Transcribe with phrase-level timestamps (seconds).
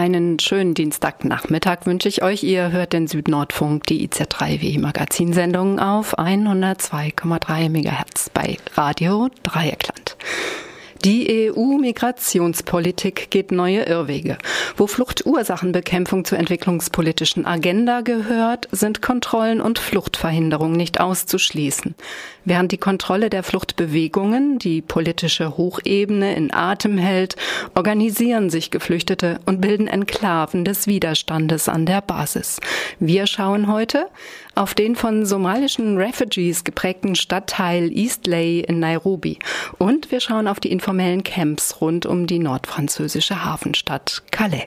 [0.00, 2.42] Einen schönen Dienstagnachmittag wünsche ich euch.
[2.42, 10.16] Ihr hört den Südnordfunk, die IZ3W Magazinsendung auf 102,3 MHz bei Radio Dreieckland.
[11.04, 14.36] Die EU-Migrationspolitik geht neue Irrwege.
[14.76, 21.94] Wo Fluchtursachenbekämpfung zur entwicklungspolitischen Agenda gehört, sind Kontrollen und Fluchtverhinderung nicht auszuschließen.
[22.44, 27.36] Während die Kontrolle der Fluchtbewegungen die politische Hochebene in Atem hält,
[27.74, 32.60] organisieren sich Geflüchtete und bilden Enklaven des Widerstandes an der Basis.
[32.98, 34.06] Wir schauen heute
[34.54, 39.38] auf den von somalischen Refugees geprägten Stadtteil Eastley in Nairobi.
[39.78, 44.66] Und wir schauen auf die informellen Camps rund um die nordfranzösische Hafenstadt Calais.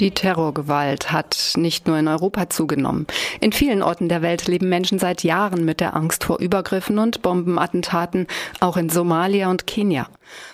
[0.00, 3.06] Die Terrorgewalt hat nicht nur in Europa zugenommen.
[3.40, 7.20] In vielen Orten der Welt leben Menschen seit Jahren mit der Angst vor Übergriffen und
[7.20, 8.26] Bombenattentaten,
[8.60, 10.08] auch in Somalia und Kenia.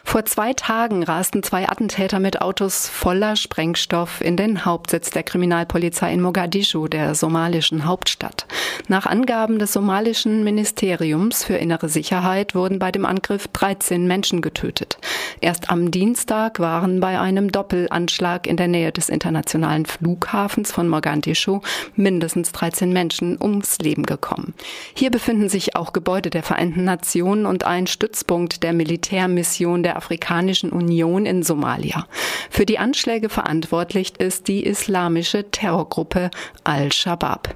[0.05, 6.13] Vor zwei Tagen rasten zwei Attentäter mit Autos voller Sprengstoff in den Hauptsitz der Kriminalpolizei
[6.13, 8.47] in Mogadischu, der somalischen Hauptstadt.
[8.87, 14.97] Nach Angaben des somalischen Ministeriums für innere Sicherheit wurden bei dem Angriff 13 Menschen getötet.
[15.41, 21.61] Erst am Dienstag waren bei einem Doppelanschlag in der Nähe des internationalen Flughafens von Mogadischu
[21.97, 24.55] mindestens 13 Menschen ums Leben gekommen.
[24.95, 30.71] Hier befinden sich auch Gebäude der Vereinten Nationen und ein Stützpunkt der Militärmission der Afrikanischen
[30.71, 32.07] Union in Somalia.
[32.51, 36.31] Für die Anschläge verantwortlich ist die islamische Terrorgruppe
[36.65, 37.55] Al-Shabaab.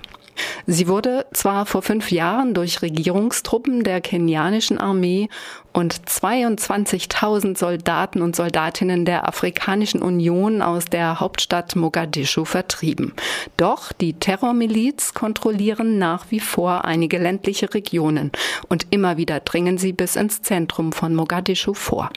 [0.67, 5.29] Sie wurde zwar vor fünf Jahren durch Regierungstruppen der kenianischen Armee
[5.73, 13.15] und 22.000 Soldaten und Soldatinnen der Afrikanischen Union aus der Hauptstadt Mogadischu vertrieben.
[13.57, 18.33] Doch die Terrormiliz kontrollieren nach wie vor einige ländliche Regionen
[18.69, 22.11] und immer wieder dringen sie bis ins Zentrum von Mogadischu vor.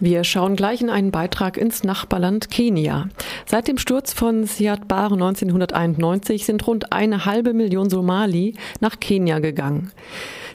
[0.00, 3.08] Wir schauen gleich in einen Beitrag ins Nachbarland Kenia.
[3.46, 9.38] Seit dem Sturz von Siad Barre 1991 sind rund eine halbe Million Somali nach Kenia
[9.38, 9.92] gegangen.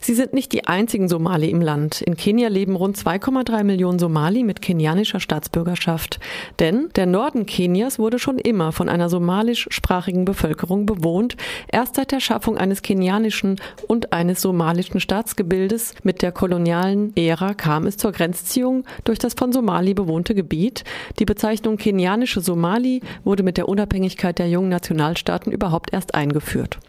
[0.03, 2.01] Sie sind nicht die einzigen Somali im Land.
[2.01, 6.19] In Kenia leben rund 2,3 Millionen Somali mit kenianischer Staatsbürgerschaft.
[6.57, 11.37] Denn der Norden Kenias wurde schon immer von einer somalischsprachigen Bevölkerung bewohnt.
[11.71, 17.85] Erst seit der Schaffung eines kenianischen und eines somalischen Staatsgebildes mit der kolonialen Ära kam
[17.85, 20.83] es zur Grenzziehung durch das von Somali bewohnte Gebiet.
[21.19, 26.79] Die Bezeichnung kenianische Somali wurde mit der Unabhängigkeit der jungen Nationalstaaten überhaupt erst eingeführt.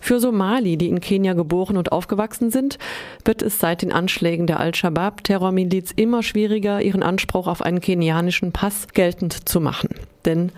[0.00, 2.78] Für Somali, die in Kenia geboren und aufgewachsen sind,
[3.24, 8.88] wird es seit den Anschlägen der Al-Shabaab-Terrormiliz immer schwieriger, ihren Anspruch auf einen kenianischen Pass
[8.94, 9.90] geltend zu machen.
[10.24, 10.52] Denn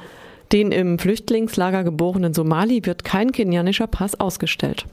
[0.53, 4.87] den im Flüchtlingslager geborenen Somali wird kein kenianischer Pass ausgestellt.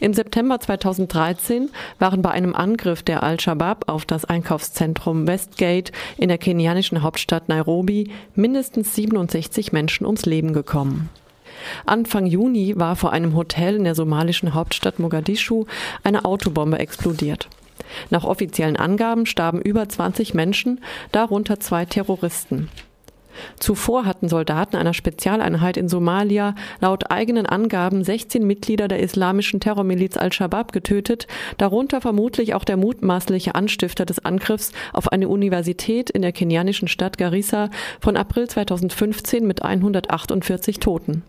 [0.00, 6.38] Im September 2013 waren bei einem Angriff der Al-Shabaab auf das Einkaufszentrum Westgate in der
[6.38, 11.08] kenianischen Hauptstadt Nairobi mindestens 67 Menschen ums Leben gekommen.
[11.86, 15.66] Anfang Juni war vor einem Hotel in der somalischen Hauptstadt Mogadischu
[16.02, 17.48] eine Autobombe explodiert.
[18.10, 20.80] Nach offiziellen Angaben starben über 20 Menschen,
[21.12, 22.68] darunter zwei Terroristen.
[23.58, 30.16] Zuvor hatten Soldaten einer Spezialeinheit in Somalia laut eigenen Angaben 16 Mitglieder der islamischen Terrormiliz
[30.16, 31.26] Al-Shabaab getötet,
[31.58, 37.18] darunter vermutlich auch der mutmaßliche Anstifter des Angriffs auf eine Universität in der kenianischen Stadt
[37.18, 37.70] Garissa
[38.00, 41.22] von April 2015 mit 148 Toten.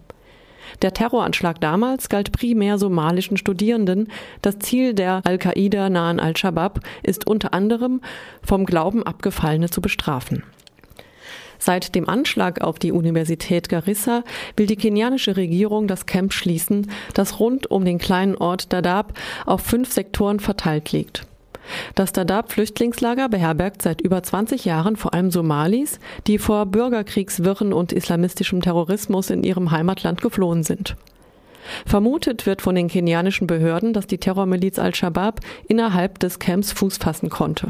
[0.81, 4.09] Der Terroranschlag damals galt primär somalischen Studierenden.
[4.41, 8.01] Das Ziel der Al-Qaida nahen Al-Shabaab ist unter anderem
[8.43, 10.43] vom Glauben Abgefallene zu bestrafen.
[11.57, 14.23] Seit dem Anschlag auf die Universität Garissa
[14.57, 19.13] will die kenianische Regierung das Camp schließen, das rund um den kleinen Ort Dadaab
[19.45, 21.25] auf fünf Sektoren verteilt liegt.
[21.95, 28.61] Das Dadaab-Flüchtlingslager beherbergt seit über 20 Jahren vor allem Somalis, die vor Bürgerkriegswirren und islamistischem
[28.61, 30.95] Terrorismus in ihrem Heimatland geflohen sind.
[31.85, 37.29] Vermutet wird von den kenianischen Behörden, dass die Terrormiliz Al-Shabaab innerhalb des Camps Fuß fassen
[37.29, 37.69] konnte.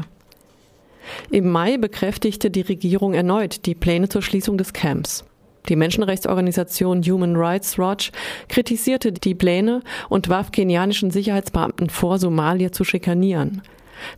[1.30, 5.24] Im Mai bekräftigte die Regierung erneut die Pläne zur Schließung des Camps.
[5.68, 8.12] Die Menschenrechtsorganisation Human Rights Watch
[8.48, 13.62] kritisierte die Pläne und warf kenianischen Sicherheitsbeamten vor, Somalier zu schikanieren.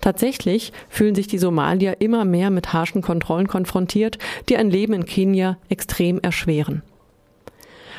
[0.01, 5.05] Tatsächlich fühlen sich die Somalier immer mehr mit harschen Kontrollen konfrontiert, die ein Leben in
[5.05, 6.83] Kenia extrem erschweren.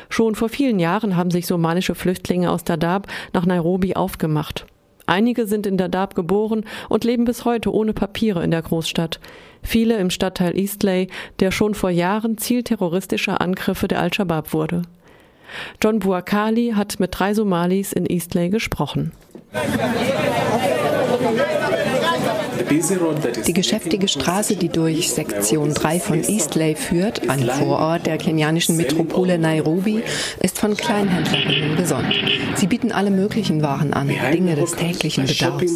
[0.08, 4.66] Schon vor vielen Jahren haben sich somalische Flüchtlinge aus Dadaab nach Nairobi aufgemacht.
[5.06, 9.18] Einige sind in Dadaab geboren und leben bis heute ohne Papiere in der Großstadt.
[9.62, 11.08] Viele im Stadtteil Eastley,
[11.40, 14.82] der schon vor Jahren Ziel terroristischer Angriffe der Al-Shabaab wurde.
[15.82, 19.12] John Buakali hat mit drei Somalis in Eastley gesprochen.
[21.10, 21.89] 食べて!
[23.46, 29.38] Die geschäftige Straße, die durch Sektion 3 von Eastley führt, ein Vorort der kenianischen Metropole
[29.38, 30.02] Nairobi,
[30.40, 32.14] ist von Kleinhändlerinnen gesonnt.
[32.56, 35.72] Sie bieten alle möglichen Waren an, Dinge des täglichen Bedarfs.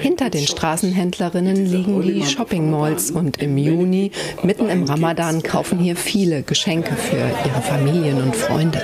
[0.00, 5.96] Hinter den Straßenhändlerinnen liegen die Shopping Malls und im Juni, mitten im Ramadan, kaufen hier
[5.96, 8.80] viele Geschenke für ihre Familien und Freunde.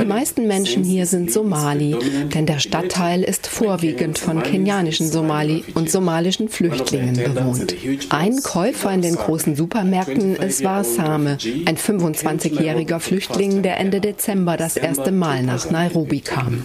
[0.00, 1.96] Die meisten Menschen hier sind Somali,
[2.34, 7.74] denn der Stadtteil ist vorwiegend von kenianischen Somali und somalischen Flüchtlingen bewohnt.
[8.10, 14.76] Ein Käufer in den großen Supermärkten ist Warsame, ein 25-jähriger Flüchtling, der Ende Dezember das
[14.76, 16.64] erste Mal nach Nairobi kam.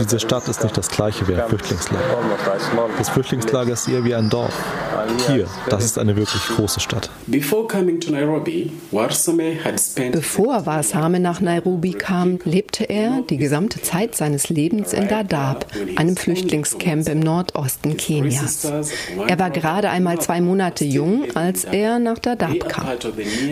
[0.00, 2.04] Diese Stadt ist nicht das gleiche wie ein Flüchtlingslager.
[2.98, 4.54] Das Flüchtlingslager ist eher wie ein Dorf.
[5.28, 7.10] Hier, das ist eine wirklich große Stadt.
[10.12, 16.16] Bevor Warsame nach Nairobi kam, lebte er die gesamte Zeit seines Lebens in Dadaab, einem
[16.16, 18.70] Flüchtlingscamp im Nordosten Kenias.
[19.28, 22.86] Er war gerade einmal zwei Monate jung, als er nach Dadaab kam.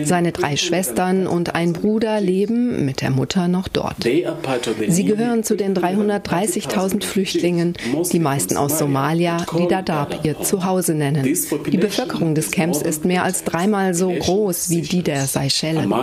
[0.03, 4.03] Seine drei Schwestern und ein Bruder leben mit der Mutter noch dort.
[4.03, 7.73] Sie gehören zu den 330.000 Flüchtlingen,
[8.11, 11.23] die meisten aus Somalia, die Dadaab ihr Zuhause nennen.
[11.71, 15.93] Die Bevölkerung des Camps ist mehr als dreimal so groß wie die der Seychellen.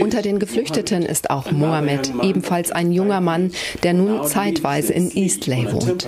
[0.00, 5.66] Unter den Geflüchteten ist auch Mohammed, ebenfalls ein junger Mann, der nun zeitweise in Eastley
[5.70, 6.06] wohnt.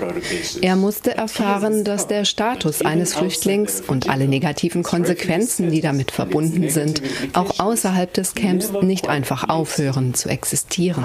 [0.61, 6.69] Er musste erfahren, dass der Status eines Flüchtlings und alle negativen Konsequenzen, die damit verbunden
[6.71, 7.03] sind,
[7.33, 11.05] auch außerhalb des Camps nicht einfach aufhören zu existieren.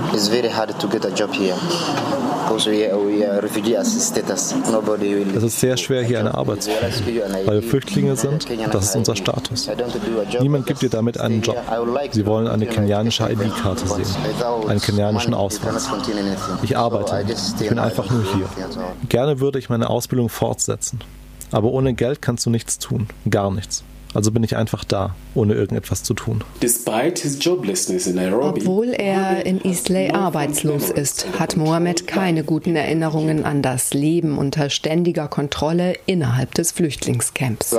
[5.35, 8.47] Es ist sehr schwer, hier eine Arbeit zu finden, weil wir Flüchtlinge sind.
[8.71, 9.69] Das ist unser Status.
[10.39, 11.57] Niemand gibt dir damit einen Job.
[12.11, 14.05] Sie wollen eine kenianische ID-Karte sehen,
[14.67, 15.89] einen kenianischen Ausweis.
[16.61, 17.25] Ich arbeite
[17.59, 18.47] Ich bin einfach nur hier.
[19.09, 20.99] Gerne würde ich meine Ausbildung fortsetzen.
[21.51, 23.07] Aber ohne Geld kannst du nichts tun.
[23.29, 23.83] Gar nichts.
[24.13, 26.43] Also bin ich einfach da, ohne irgendetwas zu tun.
[28.41, 34.69] Obwohl er in Eastley arbeitslos ist, hat Mohammed keine guten Erinnerungen an das Leben unter
[34.69, 37.69] ständiger Kontrolle innerhalb des Flüchtlingscamps.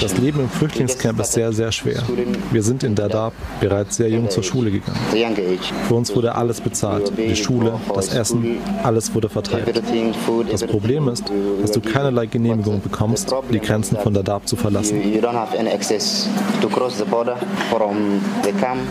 [0.00, 2.02] Das Leben im Flüchtlingscamp ist sehr, sehr schwer.
[2.50, 4.98] Wir sind in Dadaab bereits sehr jung zur Schule gegangen.
[5.88, 7.12] Für uns wurde alles bezahlt.
[7.16, 9.80] Die Schule, das Essen, alles wurde verteilt.
[10.50, 11.24] Das Problem ist,
[11.62, 15.00] dass du keinerlei Genehmigung Genehmigung bekommst, die Grenzen von Dadaab zu verlassen.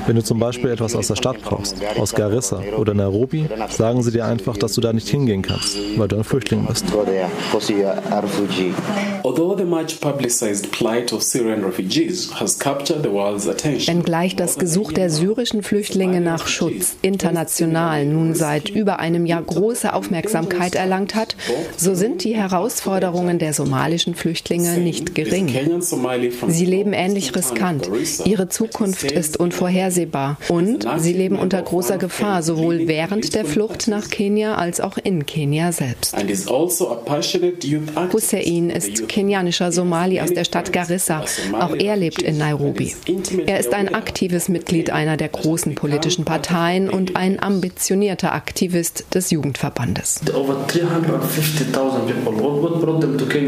[0.06, 4.12] Wenn du zum Beispiel etwas aus der Stadt brauchst, aus Garissa oder Nairobi, sagen sie
[4.12, 6.86] dir einfach, dass du da nicht hingehen kannst, weil du ein Flüchtling bist.
[13.88, 19.94] Wenngleich das Gesuch der syrischen Flüchtlinge nach Schutz international nun seit über einem Jahr große
[19.94, 21.36] Aufmerksamkeit erlangt hat,
[21.78, 25.50] so sind die Herausforderungen der der somalischen Flüchtlinge nicht gering.
[26.48, 27.90] Sie leben ähnlich riskant.
[28.26, 34.10] Ihre Zukunft ist unvorhersehbar und sie leben unter großer Gefahr, sowohl während der Flucht nach
[34.12, 36.14] Kenia als auch in Kenia selbst.
[36.14, 37.00] Also
[38.14, 41.24] Hussein ist kenianischer Somali aus der Stadt Garissa.
[41.60, 42.96] Auch er lebt in Nairobi.
[43.48, 49.32] Er ist ein aktives Mitglied einer der großen politischen Parteien und ein ambitionierter Aktivist des
[49.32, 50.22] Jugendverbandes.
[50.36, 51.74] Over 350.000
[52.24, 52.60] people.
[52.60, 53.39] What brought them to Kenya?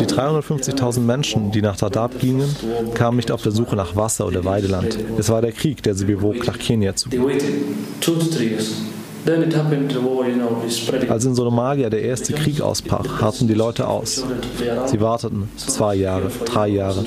[0.00, 2.54] Die 350.000 Menschen, die nach Dadaab gingen,
[2.94, 4.98] kamen nicht auf der Suche nach Wasser oder Weideland.
[5.18, 7.24] Es war der Krieg, der sie bewog, nach Kenia zu gehen.
[11.08, 14.24] Als in Somalia der erste Krieg ausbrach, harrten die Leute aus.
[14.86, 17.04] Sie warteten zwei Jahre, drei Jahre.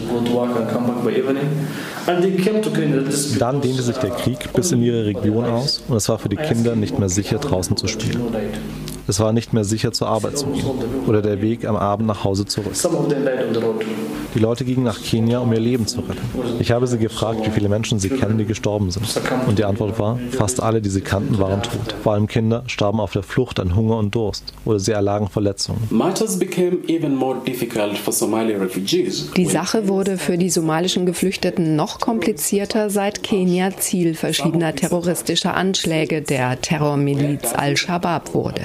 [3.40, 6.36] Dann dehnte sich der Krieg bis in ihre Region aus und es war für die
[6.36, 8.22] Kinder nicht mehr sicher, draußen zu spielen.
[9.08, 10.65] Es war nicht mehr sicher, zur Arbeit zu gehen
[11.08, 12.74] oder der Weg am Abend nach Hause zurück.
[14.34, 16.22] Die Leute gingen nach Kenia, um ihr Leben zu retten.
[16.60, 19.06] Ich habe sie gefragt, wie viele Menschen sie kennen, die gestorben sind.
[19.48, 21.96] Und die Antwort war, fast alle, die sie kannten, waren tot.
[22.02, 25.82] Vor allem Kinder starben auf der Flucht an Hunger und Durst oder sie erlagen Verletzungen.
[29.38, 36.22] Die Sache wurde für die somalischen Geflüchteten noch komplizierter, seit Kenia Ziel verschiedener terroristischer Anschläge
[36.22, 38.62] der Terrormiliz Al-Shabaab wurde.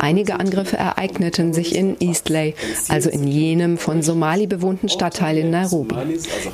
[0.00, 2.54] Einige Angriffe ereigneten sich in Eastley,
[2.88, 5.94] also in jenem von Somali bewohnten Stadtteil in Nairobi.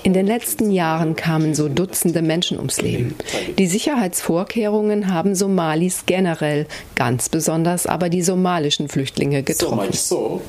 [0.03, 3.15] In den letzten Jahren kamen so Dutzende Menschen ums Leben.
[3.59, 9.97] Die Sicherheitsvorkehrungen haben Somalis generell, ganz besonders aber die somalischen Flüchtlinge getroffen.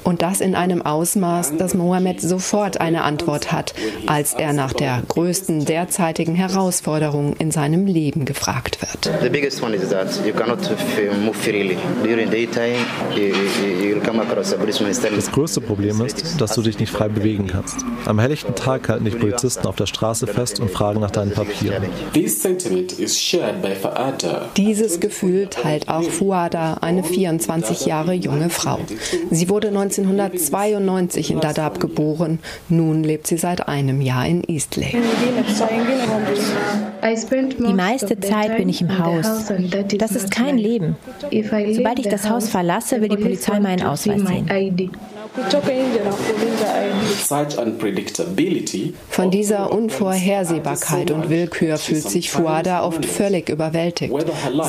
[0.03, 3.73] Und das in einem Ausmaß, dass Mohammed sofort eine Antwort hat,
[4.07, 9.09] als er nach der größten derzeitigen Herausforderung in seinem Leben gefragt wird.
[9.21, 10.59] The biggest one is that you cannot
[11.23, 11.77] move freely.
[15.15, 17.68] Das größte Problem ist, dass du dich nicht frei bewegen kannst.
[18.05, 21.83] Am helllichten Tag halten dich Polizisten auf der Straße fest und fragen nach deinen Papieren.
[24.57, 28.79] Dieses Gefühl teilt auch Fuada, eine 24 Jahre junge Frau.
[29.29, 32.39] Sie wurde 1992 in Dadaab geboren.
[32.69, 34.97] Nun lebt sie seit einem Jahr in Eastlake.
[37.01, 39.51] Die meiste Zeit bin ich im Haus.
[39.97, 40.95] Das ist kein Leben.
[41.31, 44.91] Sobald ich das Haus verlasse, will die Polizei meinen Ausweis sehen.
[49.09, 54.13] Von dieser Unvorhersehbarkeit und Willkür fühlt sich Fuada oft völlig überwältigt.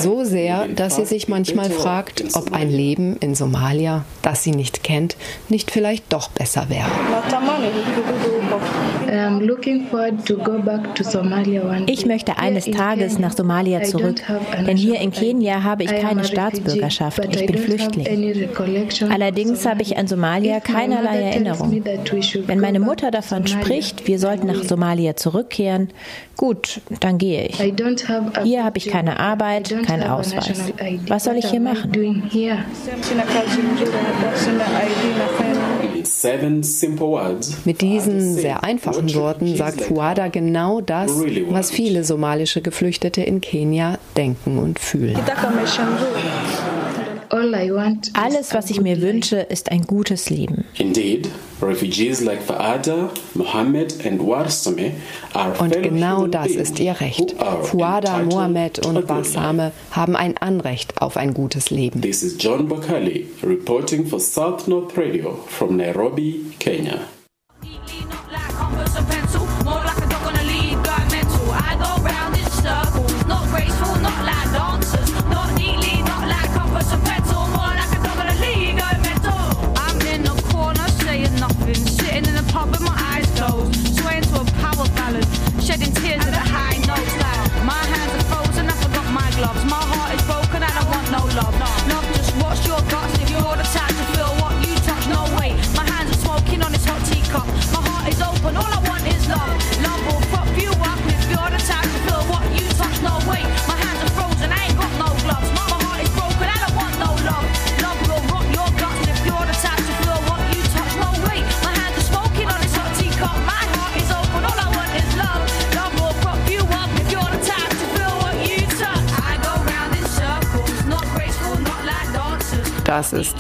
[0.01, 4.83] So sehr, dass sie sich manchmal fragt, ob ein Leben in Somalia, das sie nicht
[4.83, 5.17] kennt,
[5.49, 6.91] nicht vielleicht doch besser wäre.
[11.87, 14.23] Ich möchte eines Tages nach Somalia zurück,
[14.67, 17.25] denn hier in Kenia habe ich keine Staatsbürgerschaft.
[17.35, 18.51] Ich bin Flüchtling.
[19.11, 21.83] Allerdings habe ich an Somalia keinerlei Erinnerung.
[22.47, 25.89] Wenn meine Mutter davon spricht, wir sollten nach Somalia zurückkehren,
[26.37, 27.61] gut, dann gehe ich.
[28.43, 30.73] Hier habe ich keine Arbeit, keinen Ausweis.
[31.09, 31.91] Was soll ich hier machen?
[37.65, 41.11] Mit diesen sehr einfachen Worten sagt Fuada genau das,
[41.49, 45.19] was viele somalische Geflüchtete in Kenia denken und fühlen.
[48.15, 50.65] Alles, was ich mir wünsche, ist ein gutes Leben.
[55.59, 57.35] Und genau das ist ihr Recht.
[57.63, 62.01] Fuada, Mohammed und Barsame haben ein Anrecht auf ein gutes Leben.
[62.01, 67.01] This is John Bakali reporting for South North Radio from Nairobi, Kenya.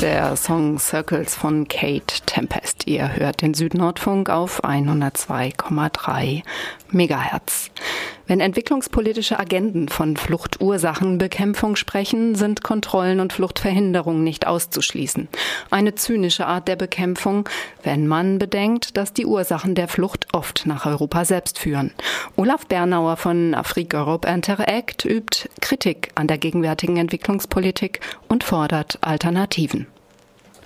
[0.01, 2.87] Der Song Circles von Kate Tempest.
[2.87, 6.43] Ihr hört den Südnordfunk auf 102,3
[6.91, 7.40] Megahertz.
[8.31, 15.27] Wenn entwicklungspolitische Agenden von Fluchtursachenbekämpfung sprechen, sind Kontrollen und Fluchtverhinderung nicht auszuschließen.
[15.73, 17.49] Eine zynische Art der Bekämpfung,
[17.83, 21.91] wenn man bedenkt, dass die Ursachen der Flucht oft nach Europa selbst führen.
[22.37, 29.89] Olaf Bernauer von Afrique Europe Interact übt Kritik an der gegenwärtigen Entwicklungspolitik und fordert Alternativen.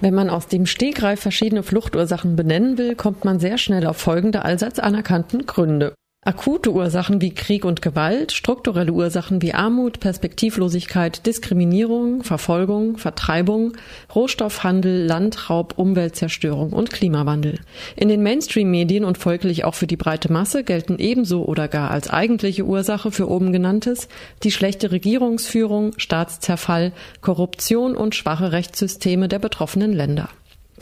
[0.00, 4.44] Wenn man aus dem Stegreif verschiedene Fluchtursachen benennen will, kommt man sehr schnell auf folgende
[4.44, 5.94] allseits anerkannten Gründe.
[6.26, 13.74] Akute Ursachen wie Krieg und Gewalt, strukturelle Ursachen wie Armut, Perspektivlosigkeit, Diskriminierung, Verfolgung, Vertreibung,
[14.14, 17.60] Rohstoffhandel, Landraub, Umweltzerstörung und Klimawandel.
[17.94, 22.08] In den Mainstream-Medien und folglich auch für die breite Masse gelten ebenso oder gar als
[22.08, 24.08] eigentliche Ursache für oben genanntes
[24.44, 30.30] die schlechte Regierungsführung, Staatszerfall, Korruption und schwache Rechtssysteme der betroffenen Länder.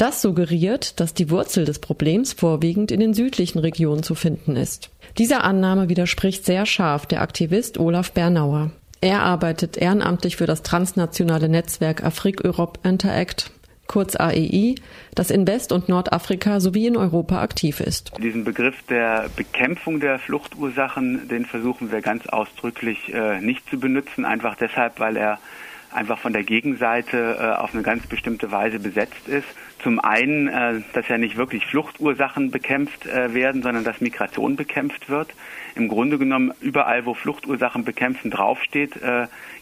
[0.03, 4.91] Das suggeriert, dass die Wurzel des Problems vorwiegend in den südlichen Regionen zu finden ist.
[5.17, 8.73] Dieser Annahme widerspricht sehr scharf der Aktivist Olaf Bernauer.
[9.01, 13.53] Er arbeitet ehrenamtlich für das transnationale Netzwerk Afrique Europe Interact,
[13.87, 14.75] kurz AEI,
[15.15, 18.11] das in West- und Nordafrika sowie in Europa aktiv ist.
[18.21, 24.25] Diesen Begriff der Bekämpfung der Fluchtursachen, den versuchen wir ganz ausdrücklich äh, nicht zu benutzen,
[24.25, 25.39] einfach deshalb, weil er
[25.95, 29.47] einfach von der Gegenseite äh, auf eine ganz bestimmte Weise besetzt ist.
[29.83, 35.09] Zum einen, äh, dass ja nicht wirklich Fluchtursachen bekämpft äh, werden, sondern dass Migration bekämpft
[35.09, 35.35] wird.
[35.75, 38.93] Im Grunde genommen, überall, wo Fluchtursachen bekämpfen draufsteht,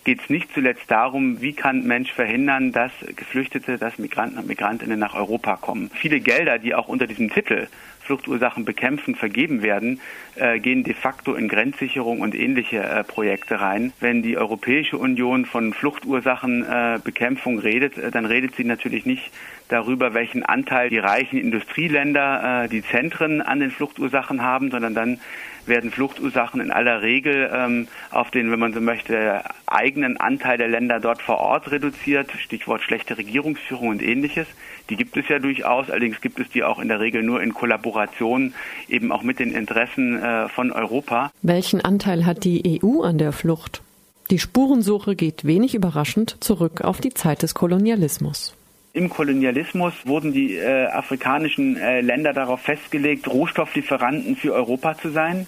[0.02, 4.99] geht es nicht zuletzt darum, wie kann Mensch verhindern, dass Geflüchtete, dass Migranten und Migrantinnen
[4.99, 5.88] nach Europa kommen.
[5.94, 7.68] Viele Gelder, die auch unter diesem Titel
[8.11, 10.00] Fluchtursachen bekämpfen vergeben werden,
[10.35, 13.93] äh, gehen de facto in Grenzsicherung und ähnliche äh, Projekte rein.
[14.00, 19.31] Wenn die Europäische Union von Fluchtursachenbekämpfung äh, redet, äh, dann redet sie natürlich nicht
[19.69, 25.21] darüber, welchen Anteil die reichen Industrieländer, äh, die Zentren an den Fluchtursachen haben, sondern dann
[25.67, 30.69] werden Fluchtursachen in aller Regel ähm, auf den, wenn man so möchte, eigenen Anteil der
[30.69, 32.31] Länder dort vor Ort reduziert.
[32.38, 34.47] Stichwort schlechte Regierungsführung und ähnliches.
[34.88, 37.55] Die gibt es ja durchaus, allerdings gibt es die auch in der Regel nur in
[37.55, 38.55] Kollaboration
[38.88, 41.31] eben auch mit den Interessen äh, von Europa.
[41.43, 43.83] Welchen Anteil hat die EU an der Flucht?
[44.31, 48.55] Die Spurensuche geht wenig überraschend zurück auf die Zeit des Kolonialismus.
[48.92, 55.47] Im Kolonialismus wurden die äh, afrikanischen äh, Länder darauf festgelegt, Rohstofflieferanten für Europa zu sein.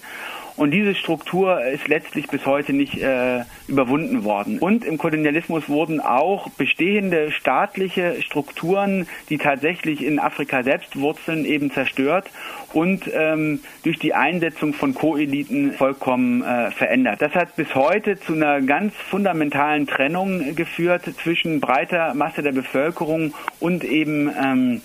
[0.55, 4.59] Und diese Struktur ist letztlich bis heute nicht äh, überwunden worden.
[4.59, 11.71] Und im Kolonialismus wurden auch bestehende staatliche Strukturen, die tatsächlich in Afrika selbst wurzeln, eben
[11.71, 12.29] zerstört
[12.73, 17.21] und ähm, durch die Einsetzung von Koeliten vollkommen äh, verändert.
[17.21, 23.33] Das hat bis heute zu einer ganz fundamentalen Trennung geführt zwischen breiter Masse der Bevölkerung
[23.59, 24.81] und eben ähm,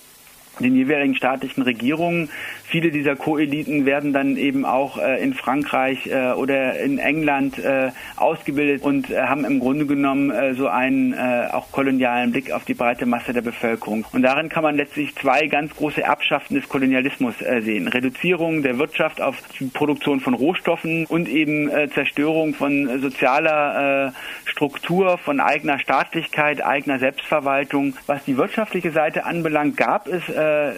[0.64, 2.30] den jeweiligen staatlichen Regierungen.
[2.64, 7.92] Viele dieser Koeliten werden dann eben auch äh, in Frankreich äh, oder in England äh,
[8.16, 12.66] ausgebildet und äh, haben im Grunde genommen äh, so einen äh, auch kolonialen Blick auf
[12.66, 14.04] die breite Masse der Bevölkerung.
[14.12, 17.88] Und darin kann man letztlich zwei ganz große Erbschaften des Kolonialismus sehen.
[17.88, 24.12] Reduzierung der Wirtschaft auf die Produktion von Rohstoffen und eben Zerstörung von sozialer
[24.44, 27.94] Struktur, von eigener Staatlichkeit, eigener Selbstverwaltung.
[28.06, 30.22] Was die wirtschaftliche Seite anbelangt, gab es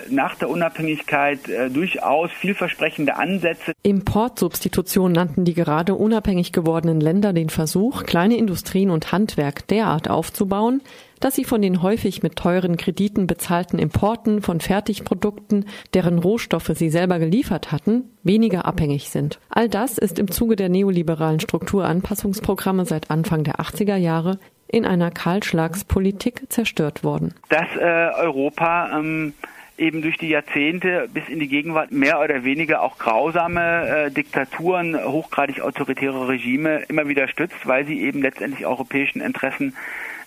[0.08, 1.40] nach der Unabhängigkeit
[1.72, 3.72] durchaus vielversprechende Ansätze.
[3.82, 10.82] Importsubstitution nannten die gerade unabhängig gewordenen Länder den Versuch, kleine Industrien und Handwerk derart aufzubauen,
[11.20, 16.90] dass sie von den häufig mit teuren Krediten bezahlten Importen von Fertigprodukten, deren Rohstoffe sie
[16.90, 19.38] selber geliefert hatten, weniger abhängig sind.
[19.50, 25.10] All das ist im Zuge der neoliberalen Strukturanpassungsprogramme seit Anfang der 80er Jahre in einer
[25.10, 27.34] Kahlschlagspolitik zerstört worden.
[27.48, 29.34] Dass äh, Europa ähm
[29.80, 34.96] eben durch die Jahrzehnte bis in die Gegenwart mehr oder weniger auch grausame äh, Diktaturen,
[34.96, 39.74] hochgradig autoritäre Regime immer wieder stützt, weil sie eben letztendlich europäischen Interessen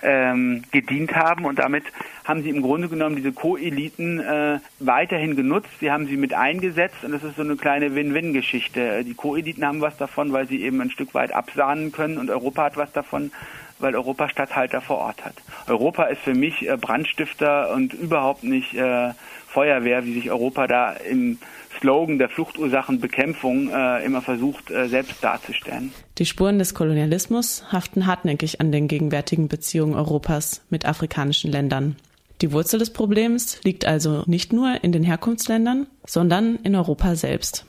[0.02, 1.84] ähm, gedient haben und damit
[2.26, 5.70] haben sie im Grunde genommen diese Co-Eliten äh, weiterhin genutzt.
[5.80, 9.04] Sie haben sie mit eingesetzt und das ist so eine kleine Win-Win-Geschichte.
[9.06, 12.64] Die Co-Eliten haben was davon, weil sie eben ein Stück weit absahnen können und Europa
[12.64, 13.32] hat was davon,
[13.80, 15.36] weil Europa Statthalter vor Ort hat.
[15.68, 19.12] Europa ist für mich äh, Brandstifter und überhaupt nicht äh,
[19.54, 21.38] Feuerwehr, wie sich Europa da im
[21.80, 25.92] Slogan der Fluchtursachenbekämpfung äh, immer versucht, äh, selbst darzustellen.
[26.18, 31.96] Die Spuren des Kolonialismus haften hartnäckig an den gegenwärtigen Beziehungen Europas mit afrikanischen Ländern.
[32.42, 37.66] Die Wurzel des Problems liegt also nicht nur in den Herkunftsländern, sondern in Europa selbst.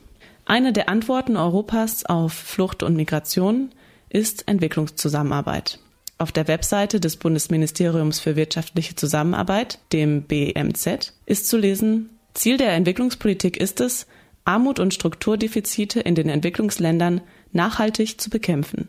[0.46, 3.70] Eine der Antworten Europas auf Flucht und Migration
[4.08, 5.78] ist Entwicklungszusammenarbeit.
[6.16, 12.72] Auf der Webseite des Bundesministeriums für wirtschaftliche Zusammenarbeit, dem BMZ, ist zu lesen, Ziel der
[12.72, 14.06] Entwicklungspolitik ist es,
[14.44, 17.20] Armut und Strukturdefizite in den Entwicklungsländern
[17.52, 18.88] nachhaltig zu bekämpfen.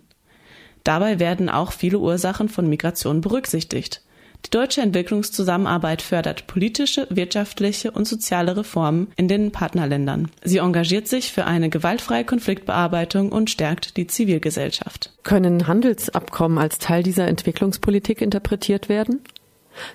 [0.84, 4.02] Dabei werden auch viele Ursachen von Migration berücksichtigt,
[4.46, 10.30] die deutsche Entwicklungszusammenarbeit fördert politische, wirtschaftliche und soziale Reformen in den Partnerländern.
[10.44, 15.12] Sie engagiert sich für eine gewaltfreie Konfliktbearbeitung und stärkt die Zivilgesellschaft.
[15.24, 19.22] Können Handelsabkommen als Teil dieser Entwicklungspolitik interpretiert werden?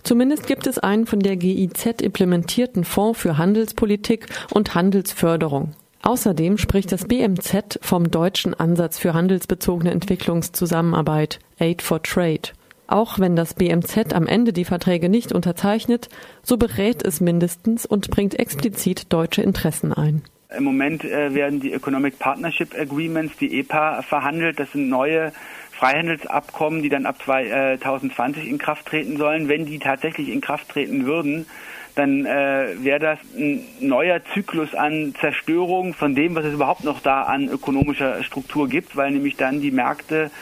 [0.02, 5.74] Zumindest gibt es einen von der GIZ implementierten Fonds für Handelspolitik und Handelsförderung.
[6.02, 12.52] Außerdem spricht das BMZ vom deutschen Ansatz für handelsbezogene Entwicklungszusammenarbeit Aid for Trade.
[12.90, 16.08] Auch wenn das BMZ am Ende die Verträge nicht unterzeichnet,
[16.42, 20.22] so berät es mindestens und bringt explizit deutsche Interessen ein.
[20.56, 24.58] Im Moment äh, werden die Economic Partnership Agreements, die EPA, verhandelt.
[24.58, 25.32] Das sind neue
[25.70, 29.48] Freihandelsabkommen, die dann ab 2020 in Kraft treten sollen.
[29.48, 31.46] Wenn die tatsächlich in Kraft treten würden,
[31.94, 37.00] dann äh, wäre das ein neuer Zyklus an Zerstörung von dem, was es überhaupt noch
[37.00, 40.32] da an ökonomischer Struktur gibt, weil nämlich dann die Märkte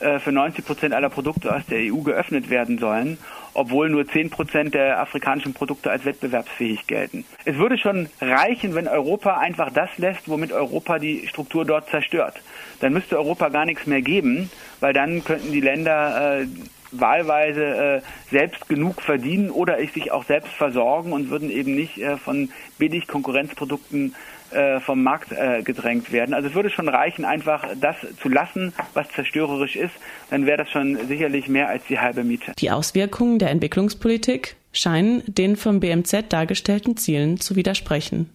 [0.00, 3.18] äh, für 90 Prozent aller Produkte aus der EU geöffnet werden sollen,
[3.54, 7.24] obwohl nur 10 Prozent der afrikanischen Produkte als wettbewerbsfähig gelten.
[7.44, 12.40] Es würde schon reichen, wenn Europa einfach das lässt, womit Europa die Struktur dort zerstört.
[12.80, 16.46] Dann müsste Europa gar nichts mehr geben, weil dann könnten die Länder äh,
[16.92, 22.16] wahlweise äh, selbst genug verdienen oder sich auch selbst versorgen und würden eben nicht äh,
[22.16, 24.14] von billig Konkurrenzprodukten
[24.52, 26.34] äh, vom Markt äh, gedrängt werden.
[26.34, 29.94] Also es würde schon reichen, einfach das zu lassen, was zerstörerisch ist.
[30.30, 32.52] Dann wäre das schon sicherlich mehr als die halbe Miete.
[32.58, 38.30] Die Auswirkungen der Entwicklungspolitik scheinen den vom BMZ dargestellten Zielen zu widersprechen.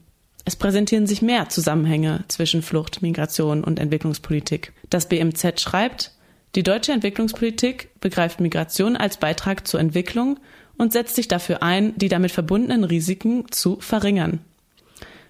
[0.45, 4.73] Es präsentieren sich mehr Zusammenhänge zwischen Flucht, Migration und Entwicklungspolitik.
[4.89, 6.11] Das BMZ schreibt,
[6.55, 10.39] die deutsche Entwicklungspolitik begreift Migration als Beitrag zur Entwicklung
[10.77, 14.39] und setzt sich dafür ein, die damit verbundenen Risiken zu verringern.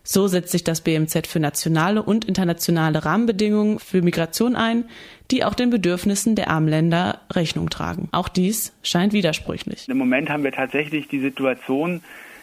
[0.04, 4.84] So setzt sich das BMZ für nationale und internationale Rahmenbedingungen für Migration ein,
[5.32, 8.10] die auch den Bedürfnissen der armen Länder Rechnung tragen.
[8.12, 9.88] Auch dies scheint widersprüchlich.
[9.88, 12.02] Im Moment haben wir tatsächlich die Situation,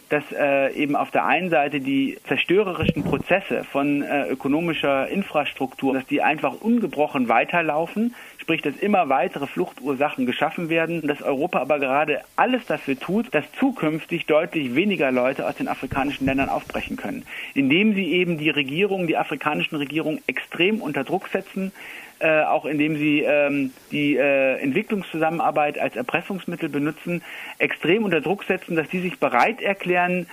[0.09, 6.07] dass äh, eben auf der einen Seite die zerstörerischen Prozesse von äh, ökonomischer Infrastruktur, dass
[6.07, 8.14] die einfach ungebrochen weiterlaufen,
[8.50, 13.44] sprich, dass immer weitere Fluchtursachen geschaffen werden, dass Europa aber gerade alles dafür tut, dass
[13.60, 19.06] zukünftig deutlich weniger Leute aus den afrikanischen Ländern aufbrechen können, indem sie eben die Regierung,
[19.06, 21.70] die afrikanischen Regierungen extrem unter Druck setzen,
[22.18, 27.22] äh, auch indem sie ähm, die äh, Entwicklungszusammenarbeit als Erpressungsmittel benutzen,
[27.58, 30.26] extrem unter Druck setzen, dass die sich bereit erklären,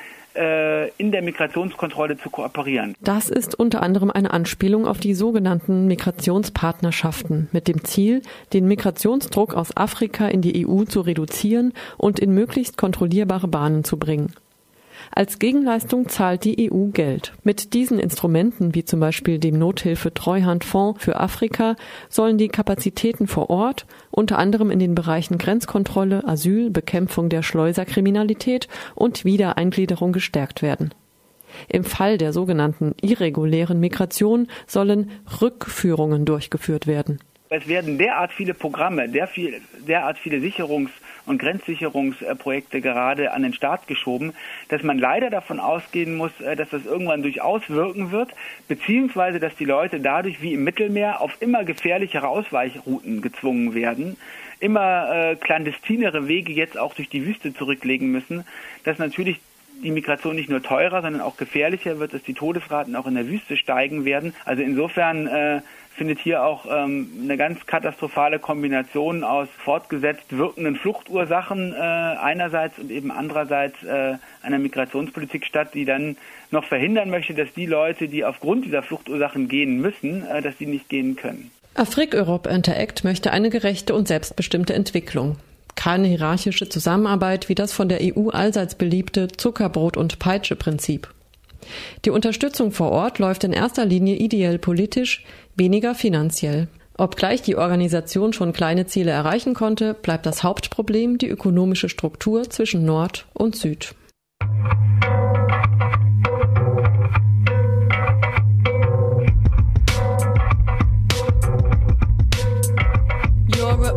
[0.97, 2.95] in der Migrationskontrolle zu kooperieren.
[3.01, 8.21] Das ist unter anderem eine Anspielung auf die sogenannten Migrationspartnerschaften mit dem Ziel,
[8.53, 13.97] den Migrationsdruck aus Afrika in die EU zu reduzieren und in möglichst kontrollierbare Bahnen zu
[13.97, 14.33] bringen.
[15.11, 17.33] Als Gegenleistung zahlt die EU Geld.
[17.43, 21.75] Mit diesen Instrumenten, wie zum Beispiel dem Nothilfe-Treuhandfonds für Afrika,
[22.09, 28.67] sollen die Kapazitäten vor Ort, unter anderem in den Bereichen Grenzkontrolle, Asyl, Bekämpfung der Schleuserkriminalität
[28.95, 30.93] und Wiedereingliederung gestärkt werden.
[31.69, 37.19] Im Fall der sogenannten irregulären Migration sollen Rückführungen durchgeführt werden.
[37.49, 40.91] Es werden derart viele Programme, derart viele Sicherungs-
[41.27, 44.33] und Grenzsicherungsprojekte gerade an den Start geschoben,
[44.69, 48.31] dass man leider davon ausgehen muss, äh, dass das irgendwann durchaus wirken wird,
[48.67, 54.17] beziehungsweise dass die Leute dadurch wie im Mittelmeer auf immer gefährlichere Ausweichrouten gezwungen werden,
[54.59, 58.45] immer äh, clandestinere Wege jetzt auch durch die Wüste zurücklegen müssen,
[58.83, 59.39] dass natürlich
[59.83, 63.27] die Migration nicht nur teurer, sondern auch gefährlicher wird, dass die Todesraten auch in der
[63.27, 64.33] Wüste steigen werden.
[64.45, 65.61] Also insofern äh,
[65.97, 72.91] findet hier auch ähm, eine ganz katastrophale Kombination aus fortgesetzt wirkenden Fluchtursachen äh, einerseits und
[72.91, 76.15] eben andererseits äh, einer Migrationspolitik statt, die dann
[76.51, 80.67] noch verhindern möchte, dass die Leute, die aufgrund dieser Fluchtursachen gehen müssen, äh, dass die
[80.67, 81.51] nicht gehen können.
[81.73, 85.37] Afrik Europe Interact möchte eine gerechte und selbstbestimmte Entwicklung.
[85.75, 91.07] Keine hierarchische Zusammenarbeit wie das von der EU allseits beliebte Zuckerbrot- und Peitsche-Prinzip.
[92.05, 95.23] Die Unterstützung vor Ort läuft in erster Linie ideell politisch,
[95.55, 96.67] weniger finanziell.
[96.97, 102.85] Obgleich die Organisation schon kleine Ziele erreichen konnte, bleibt das Hauptproblem die ökonomische Struktur zwischen
[102.85, 103.93] Nord und Süd.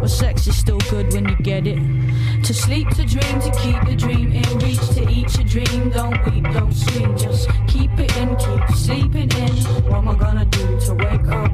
[0.00, 1.78] But sex is still good when you get it.
[2.44, 5.90] To sleep, to dream, to keep the dream in reach, to eat your dream.
[5.90, 9.52] Don't weep, don't scream, just keep it in, keep sleeping in.
[9.84, 11.50] What am I gonna do to wake up?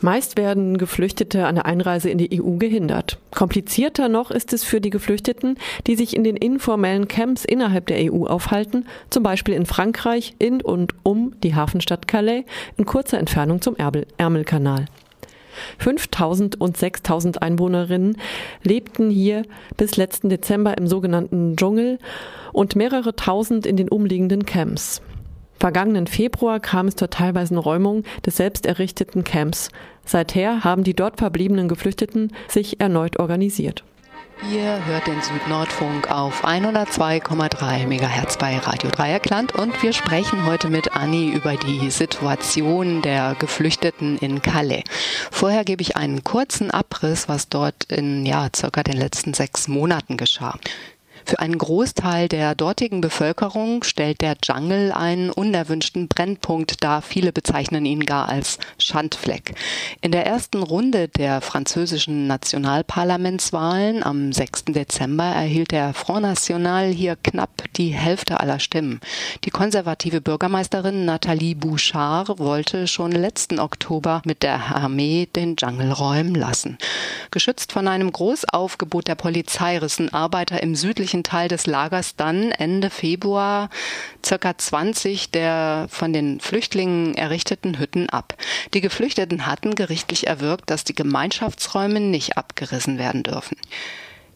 [0.00, 3.18] Meist werden Geflüchtete an der Einreise in die EU gehindert.
[3.30, 5.56] Komplizierter noch ist es für die Geflüchteten,
[5.86, 10.60] die sich in den informellen Camps innerhalb der EU aufhalten, zum Beispiel in Frankreich, in
[10.60, 12.44] und um die Hafenstadt Calais,
[12.76, 13.76] in kurzer Entfernung zum
[14.18, 14.86] Ärmelkanal.
[15.78, 18.16] 5000 und 6000 Einwohnerinnen
[18.62, 19.42] lebten hier
[19.76, 21.98] bis letzten Dezember im sogenannten Dschungel
[22.52, 25.02] und mehrere tausend in den umliegenden Camps.
[25.58, 29.70] Vergangenen Februar kam es zur teilweisen Räumung des selbst errichteten Camps.
[30.04, 33.84] Seither haben die dort verbliebenen Geflüchteten sich erneut organisiert.
[34.42, 40.94] Ihr hört den Südnordfunk auf 102,3 MHz bei Radio Dreieckland und wir sprechen heute mit
[40.94, 44.82] Anni über die Situation der Geflüchteten in Calais.
[45.30, 50.16] Vorher gebe ich einen kurzen Abriss, was dort in ja circa den letzten sechs Monaten
[50.16, 50.58] geschah.
[51.26, 57.00] Für einen Großteil der dortigen Bevölkerung stellt der Jungle einen unerwünschten Brennpunkt dar.
[57.00, 59.54] Viele bezeichnen ihn gar als Schandfleck.
[60.02, 64.66] In der ersten Runde der französischen Nationalparlamentswahlen am 6.
[64.66, 69.00] Dezember erhielt der Front National hier knapp die Hälfte aller Stimmen.
[69.44, 76.34] Die konservative Bürgermeisterin Nathalie Bouchard wollte schon letzten Oktober mit der Armee den Jungle räumen
[76.34, 76.76] lassen.
[77.30, 82.50] Geschützt von einem Großaufgebot der Polizei rissen Arbeiter im südlichen südlichen Teil des Lagers dann
[82.50, 83.70] Ende Februar
[84.24, 88.34] circa 20 der von den Flüchtlingen errichteten Hütten ab.
[88.74, 93.56] Die Geflüchteten hatten gerichtlich erwirkt, dass die Gemeinschaftsräume nicht abgerissen werden dürfen.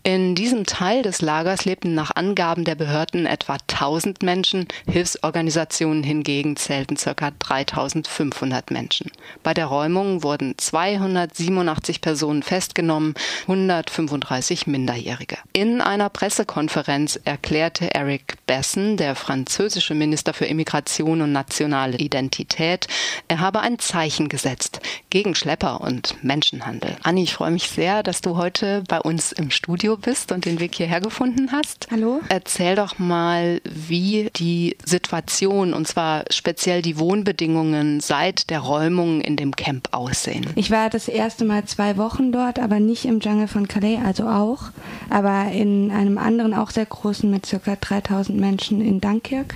[0.04, 6.56] In diesem Teil des Lagers lebten nach Angaben der Behörden etwa 1000 Menschen, Hilfsorganisationen hingegen
[6.56, 7.30] zählten ca.
[7.38, 9.10] 3500 Menschen.
[9.42, 15.36] Bei der Räumung wurden 287 Personen festgenommen, 135 Minderjährige.
[15.52, 22.86] In einer Pressekonferenz erklärte Eric Besson, der französische Minister für Immigration und nationale Identität,
[23.26, 24.80] er habe ein Zeichen gesetzt
[25.10, 26.96] gegen Schlepper und Menschenhandel.
[27.02, 30.60] Anni, ich freue mich sehr, dass du heute bei uns im Studio bist und den
[30.60, 31.88] Weg hierher gefunden hast.
[31.90, 32.20] Hallo.
[32.28, 39.36] Erzähl doch mal, wie die Situation und zwar speziell die Wohnbedingungen seit der Räumung in
[39.36, 40.46] dem Camp aussehen.
[40.56, 44.28] Ich war das erste Mal zwei Wochen dort, aber nicht im Jungle von Calais, also
[44.28, 44.64] auch,
[45.10, 47.76] aber in einem anderen, auch sehr großen mit ca.
[47.76, 49.54] 3000 Menschen in Dunkirk.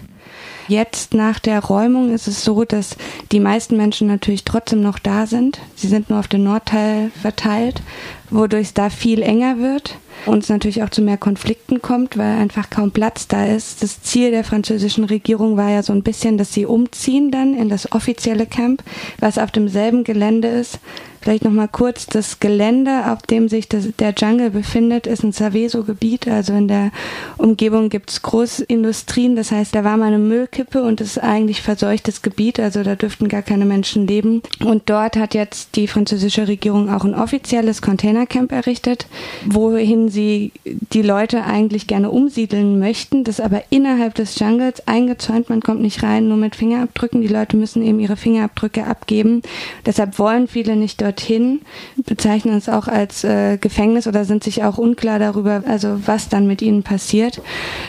[0.69, 2.97] Jetzt nach der Räumung ist es so, dass
[3.33, 5.59] die meisten Menschen natürlich trotzdem noch da sind.
[5.75, 7.83] Sie sind nur auf den Nordteil verteilt,
[8.31, 12.39] wodurch es da viel enger wird und es natürlich auch zu mehr Konflikten kommt, weil
[12.39, 13.83] einfach kaum Platz da ist.
[13.83, 17.69] Das Ziel der französischen Regierung war ja so ein bisschen, dass sie umziehen dann in
[17.69, 18.83] das offizielle Camp,
[19.19, 20.79] was auf demselben Gelände ist.
[21.23, 26.27] Vielleicht nochmal kurz, das Gelände, auf dem sich das, der Jungle befindet, ist ein Saveso-Gebiet.
[26.27, 26.91] Also in der
[27.39, 29.37] Umgebung gibt es Großindustrien.
[29.37, 32.59] Das heißt, da war mal eine Müllkippe und es ist eigentlich verseuchtes Gebiet.
[32.59, 34.43] Also da dürften gar keine Menschen leben.
[34.65, 39.07] Und dort hat jetzt die französische Regierung auch ein offizielles Containercamp errichtet,
[39.47, 45.63] wohin sie die Leute eigentlich gerne umsiedeln möchten, das aber innerhalb des Jungles eingezäunt, man
[45.63, 49.43] kommt nicht rein, nur mit Fingerabdrücken, die Leute müssen eben ihre Fingerabdrücke abgeben.
[49.87, 51.61] Deshalb wollen viele nicht dorthin,
[51.97, 56.47] bezeichnen es auch als äh, Gefängnis oder sind sich auch unklar darüber, also was dann
[56.47, 57.41] mit ihnen passiert.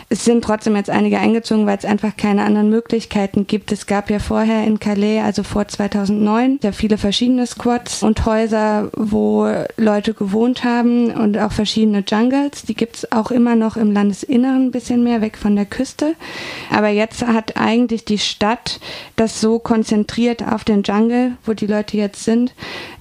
[0.08, 3.72] Es sind trotzdem jetzt einige eingezogen, weil es einfach keine anderen Möglichkeiten gibt.
[3.72, 8.90] Es gab ja vorher in Calais, also vor 2009, ja viele verschiedene Squads und Häuser,
[8.94, 12.62] wo Leute gewohnt haben und auch verschiedene Jungles.
[12.62, 16.14] Die gibt es auch immer noch im Landesinneren ein bisschen mehr, weg von der Küste.
[16.70, 18.80] Aber jetzt hat eigentlich die Stadt
[19.16, 22.52] das so konzentriert auf den Jungle, wo die Leute jetzt sind.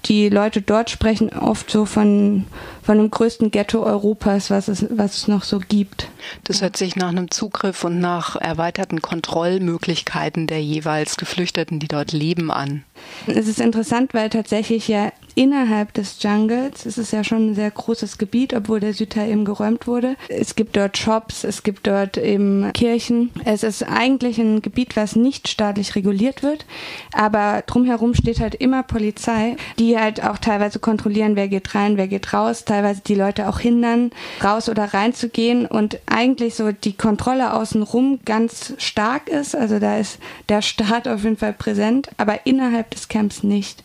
[0.05, 2.45] Die Leute dort sprechen oft so von
[2.84, 6.10] von dem größten Ghetto Europas, was es, was es noch so gibt.
[6.43, 12.12] Das hört sich nach einem Zugriff und nach erweiterten Kontrollmöglichkeiten der jeweils Geflüchteten, die dort
[12.12, 12.84] leben, an.
[13.28, 17.72] Es ist interessant, weil tatsächlich ja innerhalb des Jungles, es ist ja schon ein sehr
[17.72, 20.15] großes Gebiet, obwohl der Südteil eben geräumt wurde.
[20.30, 23.32] Es gibt dort Shops, es gibt dort eben Kirchen.
[23.43, 26.65] Es ist eigentlich ein Gebiet, was nicht staatlich reguliert wird,
[27.13, 32.08] aber drumherum steht halt immer Polizei, die halt auch teilweise kontrollieren, wer geht rein, wer
[32.08, 34.09] geht raus, teilweise die Leute auch hindern,
[34.43, 39.55] raus oder rein zu gehen und eigentlich so die Kontrolle außenrum ganz stark ist.
[39.55, 40.17] Also da ist
[40.49, 43.83] der Staat auf jeden Fall präsent, aber innerhalb des Camps nicht.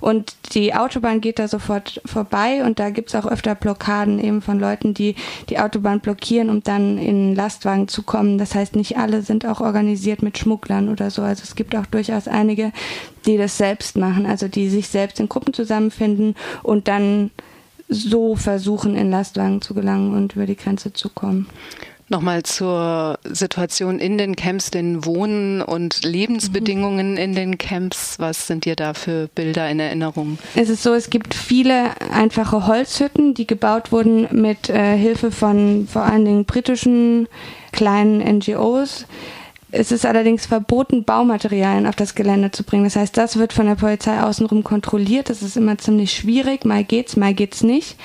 [0.00, 4.58] Und die Autobahn geht da sofort vorbei und da gibt's auch öfter Blockaden eben von
[4.58, 5.16] Leuten, die
[5.50, 8.38] die Autobahn blockieren, um dann in Lastwagen zu kommen.
[8.38, 11.20] Das heißt, nicht alle sind auch organisiert mit Schmugglern oder so.
[11.20, 12.72] Also es gibt auch durchaus einige,
[13.26, 17.30] die das selbst machen, also die sich selbst in Gruppen zusammenfinden und dann
[17.90, 21.46] so versuchen, in Lastwagen zu gelangen und über die Grenze zu kommen.
[22.10, 28.18] Nochmal zur Situation in den Camps, den Wohnen und Lebensbedingungen in den Camps.
[28.18, 30.36] Was sind dir da für Bilder in Erinnerung?
[30.56, 35.86] Es ist so, es gibt viele einfache Holzhütten, die gebaut wurden mit äh, Hilfe von
[35.86, 37.28] vor allen Dingen britischen
[37.70, 39.06] kleinen NGOs.
[39.72, 42.84] Es ist allerdings verboten, Baumaterialien auf das Gelände zu bringen.
[42.84, 45.30] Das heißt, das wird von der Polizei außenrum kontrolliert.
[45.30, 46.64] Das ist immer ziemlich schwierig.
[46.64, 47.96] Mal geht's, mal geht's nicht.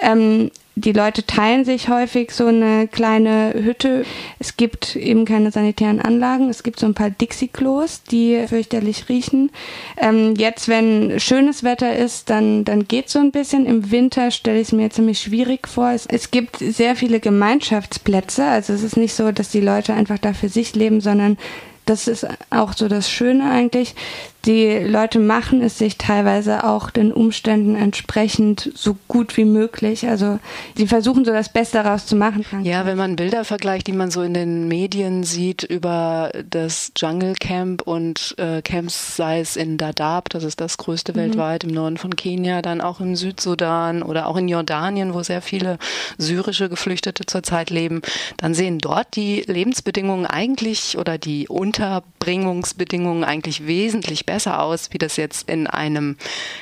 [0.00, 4.06] Ähm, die Leute teilen sich häufig so eine kleine Hütte.
[4.38, 6.48] Es gibt eben keine sanitären Anlagen.
[6.48, 9.50] Es gibt so ein paar Dixie-Klos, die fürchterlich riechen.
[9.98, 13.66] Ähm, jetzt, wenn schönes Wetter ist, dann, dann geht so ein bisschen.
[13.66, 15.90] Im Winter stelle ich es mir ziemlich schwierig vor.
[15.90, 18.44] Es, es gibt sehr viele Gemeinschaftsplätze.
[18.44, 21.36] Also es ist nicht so, dass die Leute einfach da für sich leben, sondern
[21.84, 23.94] das ist auch so das Schöne eigentlich
[24.44, 30.08] die Leute machen es sich teilweise auch den Umständen entsprechend so gut wie möglich.
[30.08, 30.40] Also
[30.76, 32.44] sie versuchen so das Beste daraus zu machen.
[32.64, 37.34] Ja, wenn man Bilder vergleicht, die man so in den Medien sieht über das Jungle
[37.34, 41.16] Camp und äh, Camps, sei es in Dadaab, das ist das größte mhm.
[41.16, 45.42] weltweit im Norden von Kenia, dann auch im Südsudan oder auch in Jordanien, wo sehr
[45.42, 45.78] viele
[46.18, 48.02] syrische Geflüchtete zurzeit leben,
[48.38, 54.98] dann sehen dort die Lebensbedingungen eigentlich oder die Unterbringungsbedingungen eigentlich wesentlich besser besser aus, wie
[54.98, 56.16] das jetzt in einem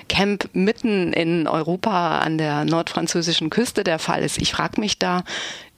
[0.09, 4.39] Camp mitten in Europa an der nordfranzösischen Küste der Fall ist.
[4.39, 5.23] Ich frage mich da,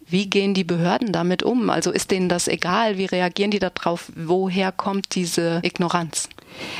[0.07, 1.69] wie gehen die Behörden damit um?
[1.69, 2.97] Also ist denen das egal?
[2.97, 4.11] Wie reagieren die darauf?
[4.17, 6.31] Woher kommt diese Ignoranz?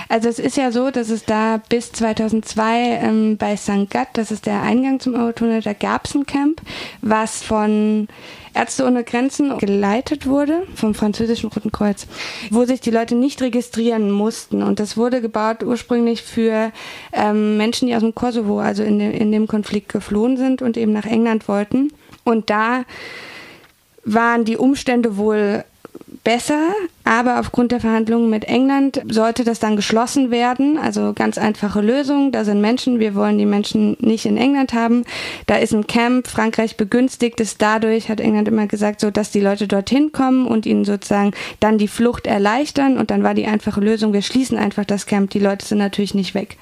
[0.09, 3.89] Also es ist ja so, dass es da bis 2002 ähm, bei St.
[3.91, 6.61] Gat, das ist der Eingang zum Eurotunnel, da gab es ein Camp,
[7.01, 8.09] was von
[8.55, 12.07] Ärzte ohne Grenzen geleitet wurde vom französischen Roten Kreuz,
[12.51, 14.63] wo sich die Leute nicht registrieren mussten.
[14.63, 16.71] Und das wurde gebaut ursprünglich für
[17.13, 20.77] ähm, Menschen, die aus dem Kosovo, also in, de in dem Konflikt geflohen sind und
[20.77, 21.93] eben nach England wollten.
[22.25, 22.85] Und da
[24.05, 25.65] waren die Umstände wohl
[26.25, 26.69] besser,
[27.05, 30.79] aber aufgrund der Verhandlungen mit England sollte das dann geschlossen werden.
[30.79, 32.33] Also ganz einfache Lösung.
[32.33, 35.05] Da sind Menschen, wir wollen die Menschen nicht in England haben.
[35.47, 39.41] Da ist ein Camp, Frankreich begünstigt es dadurch, hat England immer gesagt, so dass die
[39.41, 42.99] Leute dorthin kommen und ihnen sozusagen dann die Flucht erleichtern.
[42.99, 45.31] Und dann war die einfache Lösung, wir schließen einfach das Camp.
[45.31, 46.57] Die Leute sind natürlich nicht weg.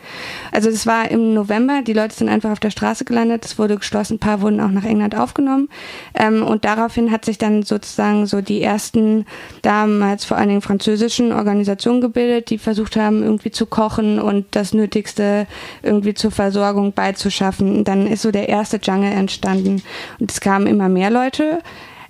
[0.52, 3.76] Also das war im November, die Leute sind einfach auf der Straße gelandet, es wurde
[3.76, 5.68] geschlossen, ein paar wurden auch nach England aufgenommen.
[6.14, 9.26] Ähm, und daraufhin hat sich dann sozusagen so die ersten
[9.62, 14.72] damals vor allen Dingen französischen Organisationen gebildet, die versucht haben, irgendwie zu kochen und das
[14.72, 15.48] Nötigste
[15.82, 17.82] irgendwie zur Versorgung beizuschaffen.
[17.82, 19.82] dann ist so der erste Jungle entstanden.
[20.20, 21.58] Und es kamen immer mehr Leute.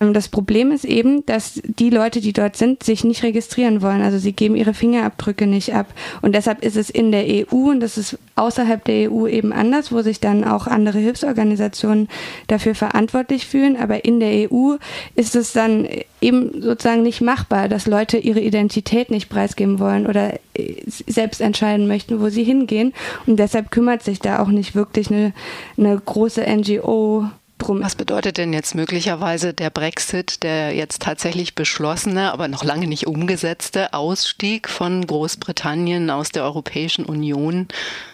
[0.01, 4.03] Ähm, das Problem ist eben, dass die Leute, die dort sind, sich nicht registrieren wollen.
[4.03, 5.87] Also sie geben ihre Fingerabdrücke nicht ab.
[6.23, 9.93] Und deshalb ist es in der EU und das ist außerhalb der EU eben anders,
[9.93, 12.09] wo sich dann auch andere Hilfsorganisationen
[12.47, 13.77] dafür verantwortlich fühlen.
[13.77, 14.77] Aber in der EU
[15.15, 15.87] ist es dann
[16.21, 21.87] eben sozusagen nicht machbar, dass Leute ihre Identität nicht preisgeben wollen oder äh, selbst entscheiden
[21.87, 22.93] möchten, wo sie hingehen.
[23.27, 25.33] Und deshalb kümmert sich da auch nicht wirklich eine,
[25.77, 27.27] eine große NGO
[27.61, 27.83] drum.
[27.83, 33.07] Was bedeutet denn jetzt möglicherweise der Brexit, der jetzt tatsächlich beschlossene, aber noch lange nicht
[33.07, 37.69] umgesetzte Ausstieg von Großbritannien aus der Europäischen Union?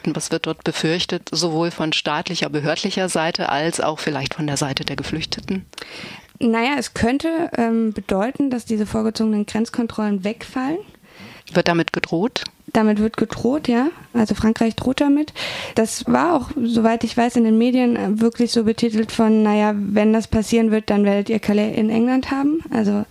[0.05, 4.85] Was wird dort befürchtet, sowohl von staatlicher, behördlicher Seite als auch vielleicht von der Seite
[4.85, 5.65] der Geflüchteten?
[6.39, 10.79] Naja, es könnte ähm, bedeuten, dass diese vorgezogenen Grenzkontrollen wegfallen.
[11.53, 12.45] Wird damit gedroht?
[12.73, 13.89] Damit wird gedroht, ja.
[14.13, 15.33] Also Frankreich droht damit.
[15.77, 20.13] Das war auch, soweit ich weiß, in den Medien wirklich so betitelt von, naja, wenn
[20.13, 22.61] das passieren wird, dann werdet ihr Calais in England haben.
[22.71, 23.05] Also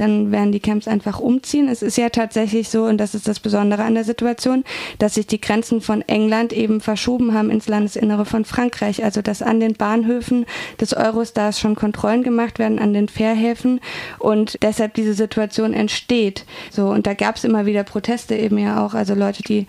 [0.00, 1.68] dann werden die Camps einfach umziehen.
[1.68, 4.64] Es ist ja tatsächlich so, und das ist das Besondere an der Situation,
[4.98, 9.04] dass sich die Grenzen von England eben verschoben haben ins Landesinnere von Frankreich.
[9.04, 10.46] Also dass an den Bahnhöfen
[10.80, 13.80] des Eurostars schon Kontrollen gemacht werden, an den Fährhäfen
[14.18, 16.44] und deshalb diese Situation entsteht.
[16.70, 19.66] So, und da gab es immer wieder Proteste eben ja auch, also Leute, die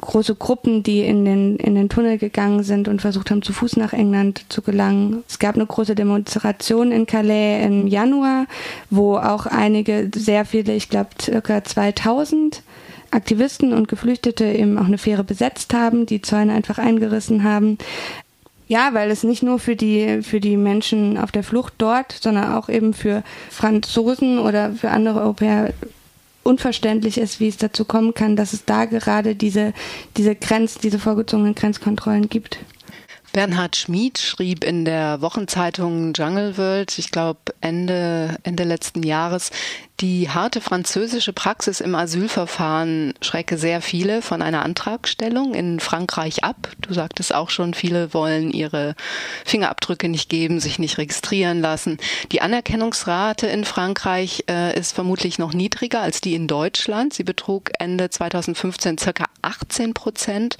[0.00, 3.76] große Gruppen, die in den, in den Tunnel gegangen sind und versucht haben, zu Fuß
[3.76, 5.22] nach England zu gelangen.
[5.28, 8.46] Es gab eine große Demonstration in Calais im Januar,
[8.90, 12.62] wo auch einige, sehr viele, ich glaube circa 2000
[13.10, 17.78] Aktivisten und Geflüchtete eben auch eine Fähre besetzt haben, die Zäune einfach eingerissen haben.
[18.68, 22.52] Ja, weil es nicht nur für die, für die Menschen auf der Flucht dort, sondern
[22.52, 25.72] auch eben für Franzosen oder für andere Europäer
[26.42, 29.72] unverständlich ist, wie es dazu kommen kann, dass es da gerade diese,
[30.16, 32.58] diese Grenz, diese vorgezogenen Grenzkontrollen gibt.
[33.32, 39.50] Bernhard Schmid schrieb in der Wochenzeitung Jungle World, ich glaube Ende, Ende letzten Jahres,
[40.00, 46.68] die harte französische Praxis im Asylverfahren schrecke sehr viele von einer Antragstellung in Frankreich ab.
[46.80, 48.94] Du sagtest auch schon, viele wollen ihre
[49.44, 51.98] Fingerabdrücke nicht geben, sich nicht registrieren lassen.
[52.30, 57.12] Die Anerkennungsrate in Frankreich äh, ist vermutlich noch niedriger als die in Deutschland.
[57.12, 60.58] Sie betrug Ende 2015 circa 18 Prozent.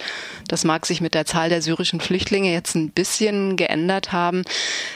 [0.49, 4.43] Das mag sich mit der Zahl der syrischen Flüchtlinge jetzt ein bisschen geändert haben.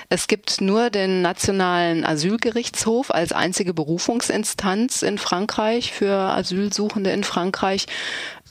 [0.09, 7.23] Es gibt nur den Nationalen Asylgerichtshof als einzige Berufungs Instanz in Frankreich für Asylsuchende in
[7.23, 7.85] Frankreich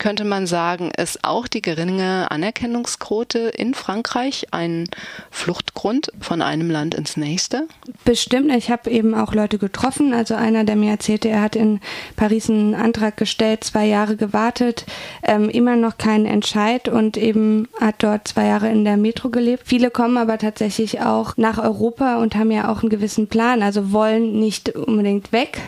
[0.03, 4.89] könnte man sagen, ist auch die geringe Anerkennungsquote in Frankreich ein
[5.31, 7.69] Fluchtgrund von einem Land ins nächste?
[8.05, 8.53] Bestimmt.
[8.53, 10.13] Ich habe eben auch Leute getroffen.
[10.13, 11.79] Also einer, der mir erzählte, er hat in
[12.17, 14.87] Paris einen Antrag gestellt, zwei Jahre gewartet,
[15.23, 19.63] ähm, immer noch keinen Entscheid und eben hat dort zwei Jahre in der Metro gelebt.
[19.67, 23.93] Viele kommen aber tatsächlich auch nach Europa und haben ja auch einen gewissen Plan, also
[23.93, 25.61] wollen nicht unbedingt weg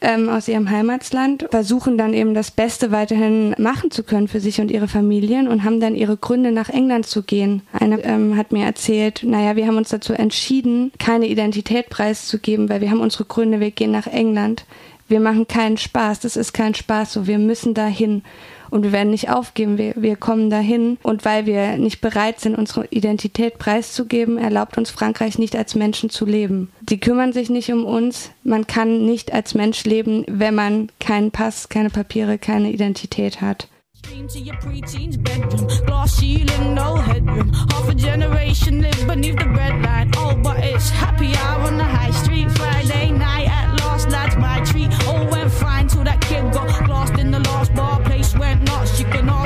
[0.00, 4.60] ähm, aus ihrem Heimatsland, versuchen dann eben das Beste weiterhin machen zu können für sich
[4.60, 7.62] und ihre Familien und haben dann ihre Gründe nach England zu gehen.
[7.72, 12.80] Einer ähm, hat mir erzählt, naja, wir haben uns dazu entschieden, keine Identität preiszugeben, weil
[12.80, 14.64] wir haben unsere Gründe, wir gehen nach England.
[15.08, 18.22] Wir machen keinen Spaß, das ist kein Spaß so, wir müssen dahin
[18.70, 19.78] und wir werden nicht aufgeben.
[19.78, 24.90] Wir, wir kommen dahin und weil wir nicht bereit sind, unsere Identität preiszugeben, erlaubt uns
[24.90, 26.72] Frankreich nicht als Menschen zu leben.
[26.88, 28.30] Sie kümmern sich nicht um uns.
[28.42, 33.68] Man kann nicht als Mensch leben, wenn man keinen Pass, keine Papiere, keine Identität hat.
[34.28, 35.66] to your preteen's bedroom.
[35.86, 37.52] Glass ceiling, no headroom.
[37.52, 40.14] Half a generation live beneath the breadline.
[40.16, 42.50] Oh, but it's happy hour on the high street.
[42.52, 43.45] Friday night
[44.66, 44.92] treat.
[45.06, 48.00] All oh, went fine till that kid got lost in the last bar.
[48.02, 48.98] Place went nuts.
[49.00, 49.45] You can all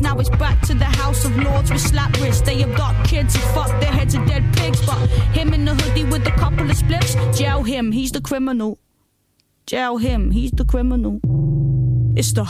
[0.00, 2.40] Now it's back to the House of Lords with slap wrists.
[2.40, 4.84] They adopt kids who fuck their heads of dead pigs.
[4.86, 4.98] But
[5.36, 8.78] him in the hoodie with a couple of spliffs, jail him, he's the criminal.
[9.66, 11.20] Jail him, he's the criminal.
[12.16, 12.44] It's the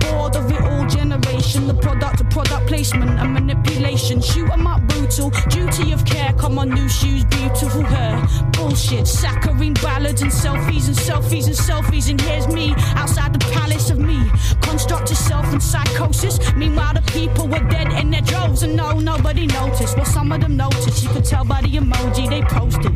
[0.00, 1.66] board of it all generation.
[1.66, 4.20] The product of product placement and manipulation.
[4.20, 5.30] Shoot 'em up brutal.
[5.48, 6.32] Duty of care.
[6.34, 8.16] Come on, new shoes, beautiful hair.
[8.52, 9.06] Bullshit.
[9.06, 12.10] Saccharine ballads and selfies and selfies and selfies.
[12.10, 14.18] And here's me outside the palace of me.
[14.60, 16.38] Constructed self and psychosis.
[16.54, 18.62] Meanwhile, the people were dead in their droves.
[18.62, 19.96] And no, nobody noticed.
[19.96, 21.02] Well, some of them noticed.
[21.02, 22.92] You could tell by the emoji they posted.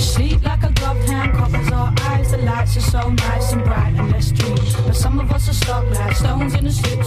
[0.00, 2.30] Sleep like a gloved hand covers our eyes.
[2.30, 4.56] The lights are so nice and bright and let's dream.
[4.86, 6.99] But some of us are stuck like stones in a slipstream.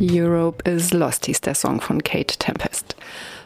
[0.00, 2.96] Europe is Lost hieß der Song von Kate Tempest.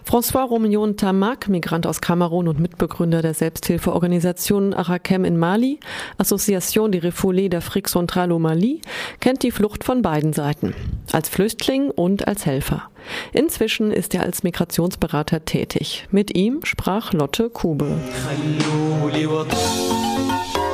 [0.09, 5.81] François Romillon Tamak, Migrant aus Kamerun und Mitbegründer der Selbsthilfeorganisation Arakem in Mali,
[6.19, 8.83] Association des Refoulés d'Afrique Centrale au Mali,
[9.21, 10.75] kennt die Flucht von beiden Seiten,
[11.11, 12.91] als Flüchtling und als Helfer.
[13.33, 16.07] Inzwischen ist er als Migrationsberater tätig.
[16.11, 17.99] Mit ihm sprach Lotte Kube.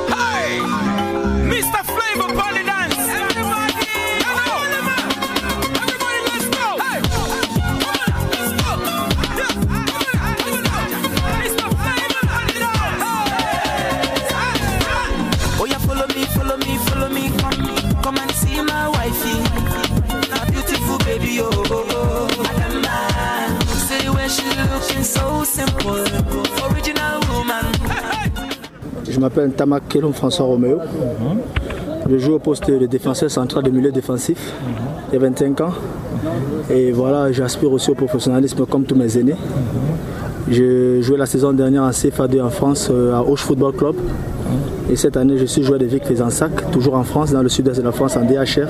[0.09, 0.61] Hey!
[1.47, 1.83] Mr.
[1.83, 2.60] Flavor Party
[29.09, 30.79] Je m'appelle Tamak Kelum François Roméo.
[32.09, 34.53] Je joue au poste de défenseur central de milieu défensif.
[35.11, 35.73] J'ai 25 ans.
[36.69, 39.35] Et voilà, j'aspire aussi au professionnalisme comme tous mes aînés.
[40.49, 43.95] J'ai joué la saison dernière en CFA2 en France euh, à Auch Football Club.
[44.89, 47.77] Et cette année, je suis joueur de Vic Fezensac, toujours en France, dans le sud-est
[47.77, 48.67] de la France, en DHR.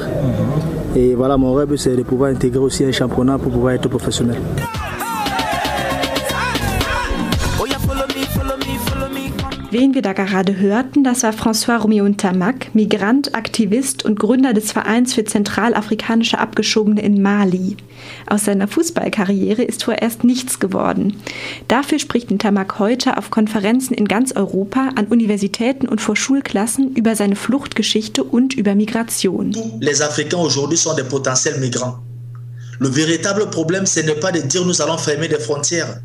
[0.96, 4.38] Et voilà, mon rêve, c'est de pouvoir intégrer aussi un championnat pour pouvoir être professionnel.
[9.72, 14.74] Wen wir da gerade hörten, das war François Romeo Tamac, Migrant, Aktivist und Gründer des
[14.74, 17.78] Vereins für zentralafrikanische Abgeschobene in Mali.
[18.28, 21.16] Aus seiner Fußballkarriere ist vorerst nichts geworden.
[21.70, 27.16] Dafür spricht Tamac heute auf Konferenzen in ganz Europa, an Universitäten und vor Schulklassen über
[27.16, 29.56] seine Fluchtgeschichte und über Migration.
[29.80, 31.96] Les Africains aujourd'hui sont des potentiels migrants.
[32.80, 36.02] Le véritable problème, ce n'est pas de dire nous allons fermer des frontières.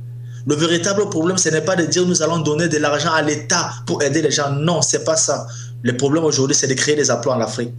[0.48, 3.72] Le véritable problème, ce n'est pas de dire nous allons donner de l'argent à l'État
[3.84, 4.52] pour aider les gens.
[4.52, 5.48] Non, c'est pas ça.
[5.82, 7.74] Le problème aujourd'hui, c'est de créer des emplois en Afrique.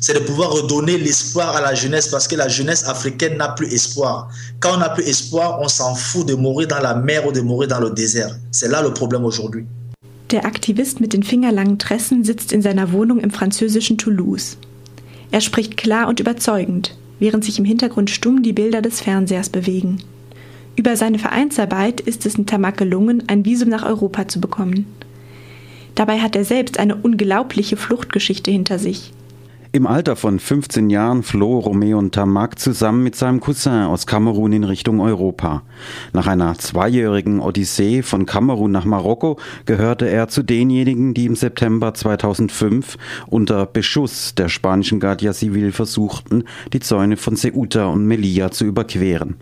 [0.00, 3.66] C'est de pouvoir redonner l'espoir à la jeunesse parce que la jeunesse africaine n'a plus
[3.74, 4.28] espoir.
[4.60, 7.40] Quand on n'a plus espoir, on s'en fout de mourir dans la mer ou de
[7.40, 8.36] mourir dans le désert.
[8.52, 9.66] C'est là le problème aujourd'hui.
[10.30, 14.56] Der Aktivist mit den fingerlangen Tressen sitzt in seiner Wohnung im französischen Toulouse.
[15.32, 19.98] Er spricht klar und überzeugend, während sich im Hintergrund stumm die Bilder des Fernsehers bewegen.
[20.74, 24.86] Über seine Vereinsarbeit ist es Ntamak gelungen, ein Visum nach Europa zu bekommen.
[25.94, 29.12] Dabei hat er selbst eine unglaubliche Fluchtgeschichte hinter sich.
[29.74, 34.64] Im Alter von 15 Jahren floh Romeo Ntamak zusammen mit seinem Cousin aus Kamerun in
[34.64, 35.62] Richtung Europa.
[36.12, 41.94] Nach einer zweijährigen Odyssee von Kamerun nach Marokko gehörte er zu denjenigen, die im September
[41.94, 42.98] 2005
[43.28, 46.44] unter Beschuss der spanischen Guardia Civil versuchten,
[46.74, 49.36] die Zäune von Ceuta und Melilla zu überqueren.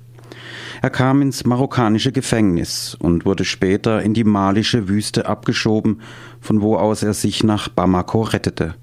[0.83, 6.01] Er kam ins marokkanische Gefängnis und wurde später in die malische Wüste abgeschoben,
[6.41, 8.75] von wo aus er sich nach Bamako rettete.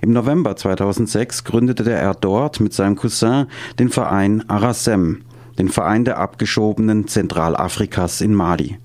[0.00, 3.46] Im November 2006 gründete er dort mit seinem Cousin
[3.78, 5.22] den Verein Arasem,
[5.58, 8.78] den Verein der Abgeschobenen Zentralafrikas in Mali.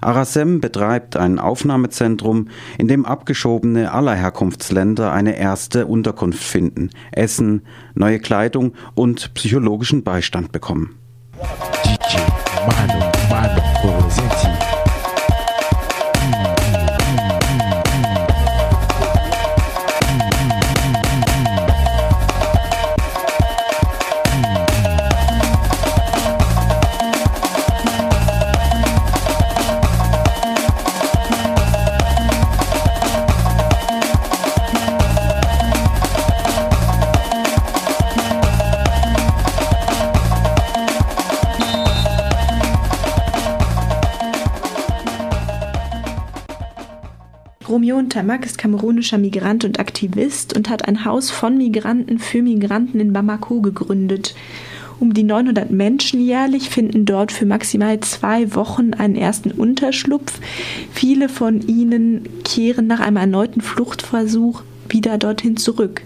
[0.00, 7.62] Arasem betreibt ein Aufnahmezentrum, in dem Abgeschobene aller Herkunftsländer eine erste Unterkunft finden, Essen,
[7.94, 10.97] neue Kleidung und psychologischen Beistand bekommen.
[11.38, 12.18] DJ
[12.66, 14.57] Mano Mano presente
[47.88, 53.00] Romion Tamak ist kamerunischer Migrant und Aktivist und hat ein Haus von Migranten für Migranten
[53.00, 54.34] in Bamako gegründet.
[55.00, 60.38] Um die 900 Menschen jährlich finden dort für maximal zwei Wochen einen ersten Unterschlupf.
[60.92, 66.02] Viele von ihnen kehren nach einem erneuten Fluchtversuch wieder dorthin zurück.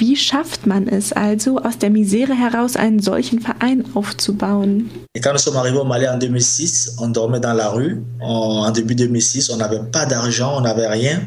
[0.00, 4.88] Wie schafft man es also, aus der Misere heraus einen solchen Verein aufzubauen?
[5.14, 8.02] Et quand nous sommes arrivés au Mali en 2006, on dormait dans la rue.
[8.18, 11.20] En début 2006, on n'avait pas d'argent, on n'avait rien.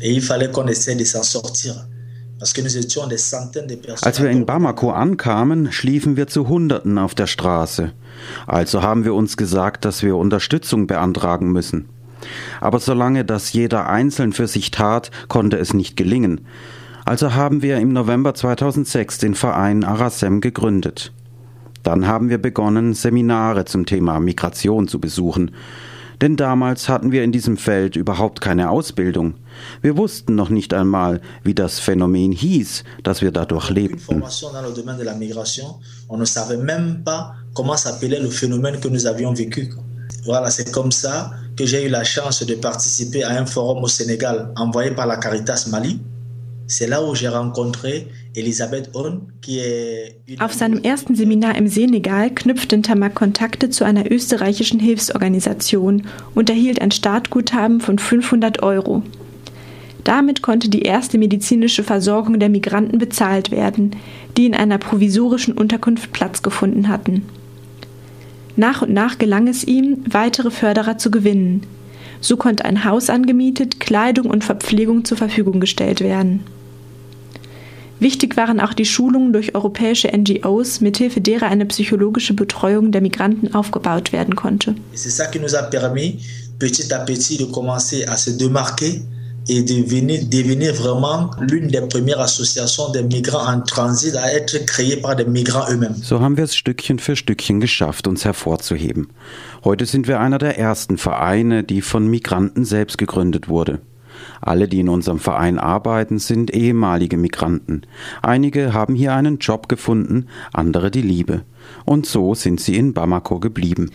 [0.00, 1.74] Et il fallait qu'on essaie de s'en sortir.
[2.40, 7.92] Als wir in Bamako ankamen, schliefen wir zu Hunderten auf der Straße.
[8.48, 11.88] Also haben wir uns gesagt, dass wir Unterstützung beantragen müssen.
[12.60, 16.40] Aber solange das jeder einzeln für sich tat, konnte es nicht gelingen.
[17.04, 21.12] Also haben wir im November 2006 den Verein Arasem gegründet.
[21.82, 25.50] Dann haben wir begonnen, Seminare zum Thema Migration zu besuchen.
[26.20, 29.34] Denn damals hatten wir in diesem Feld überhaupt keine Ausbildung.
[29.80, 34.22] Wir wussten noch nicht einmal, wie das Phänomen hieß, das wir dadurch lebten.
[40.24, 43.88] Voilà, c'est comme ça que j'ai eu la chance de participer à un forum au
[43.88, 45.98] Sénégal envoyé par la Caritas Mali.
[50.38, 56.80] Auf seinem ersten Seminar im Senegal knüpfte Tamak Kontakte zu einer österreichischen Hilfsorganisation und erhielt
[56.80, 59.02] ein Startguthaben von 500 Euro.
[60.04, 63.96] Damit konnte die erste medizinische Versorgung der Migranten bezahlt werden,
[64.36, 67.24] die in einer provisorischen Unterkunft Platz gefunden hatten.
[68.56, 71.62] Nach und nach gelang es ihm, weitere Förderer zu gewinnen.
[72.22, 76.44] So konnte ein Haus angemietet, Kleidung und Verpflegung zur Verfügung gestellt werden.
[77.98, 83.54] Wichtig waren auch die Schulungen durch europäische NGOs, mithilfe derer eine psychologische Betreuung der Migranten
[83.54, 84.74] aufgebaut werden konnte.
[84.94, 86.18] C'est ça qui nous a permis
[86.58, 89.02] petit à petit de commencer à se démarquer
[89.48, 94.96] et devenir, devenir vraiment l'une des premières associations des migrants en transit à être créée
[94.96, 95.96] par des migrants eux-mêmes.
[96.02, 99.08] So haben wir es Stückchen für Stückchen geschafft, uns hervorzuheben.
[99.64, 103.80] Heute sind wir einer der ersten Vereine, die von Migranten selbst gegründet wurde.
[104.40, 107.82] Alle, die in unserem Verein arbeiten, sind ehemalige Migranten.
[108.22, 111.42] Einige haben hier einen Job gefunden, andere die Liebe.
[111.84, 113.90] Und so sind sie in Bamako geblieben.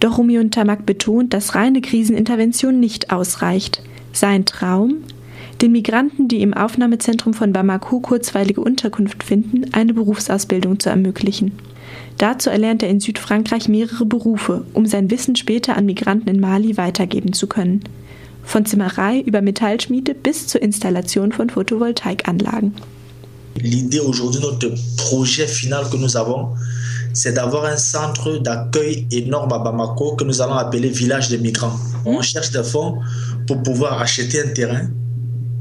[0.00, 3.82] Doch Rumi und Tamak betont, dass reine Krisenintervention nicht ausreicht.
[4.14, 4.98] Sein Traum?
[5.60, 11.52] Den Migranten, die im Aufnahmezentrum von Bamako kurzweilige Unterkunft finden, eine Berufsausbildung zu ermöglichen.
[12.18, 16.76] Dazu erlernt er in Südfrankreich mehrere Berufe, um sein Wissen später an Migranten in Mali
[16.76, 17.82] weitergeben zu können.
[18.44, 22.72] Von Zimmerei über Metallschmiede bis zur Installation von Photovoltaikanlagen.
[23.56, 26.50] L'idée aujourd'hui, notre projet final que nous avons,
[27.12, 31.78] c'est d'avoir un centre d'accueil énorme à Bamako que nous allons appeler village des migrants.
[32.04, 32.98] On cherche des fonds
[33.46, 34.88] pour pouvoir acheter un terrain.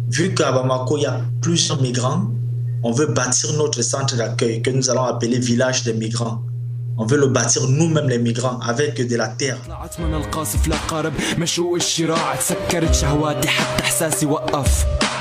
[0.09, 2.27] Vu qu'à Bamako, il y a plusieurs migrants,
[2.83, 6.41] on veut bâtir notre centre d'accueil que nous allons appeler village des migrants.
[6.97, 9.57] On veut le bâtir nous-mêmes les migrants avec de la terre.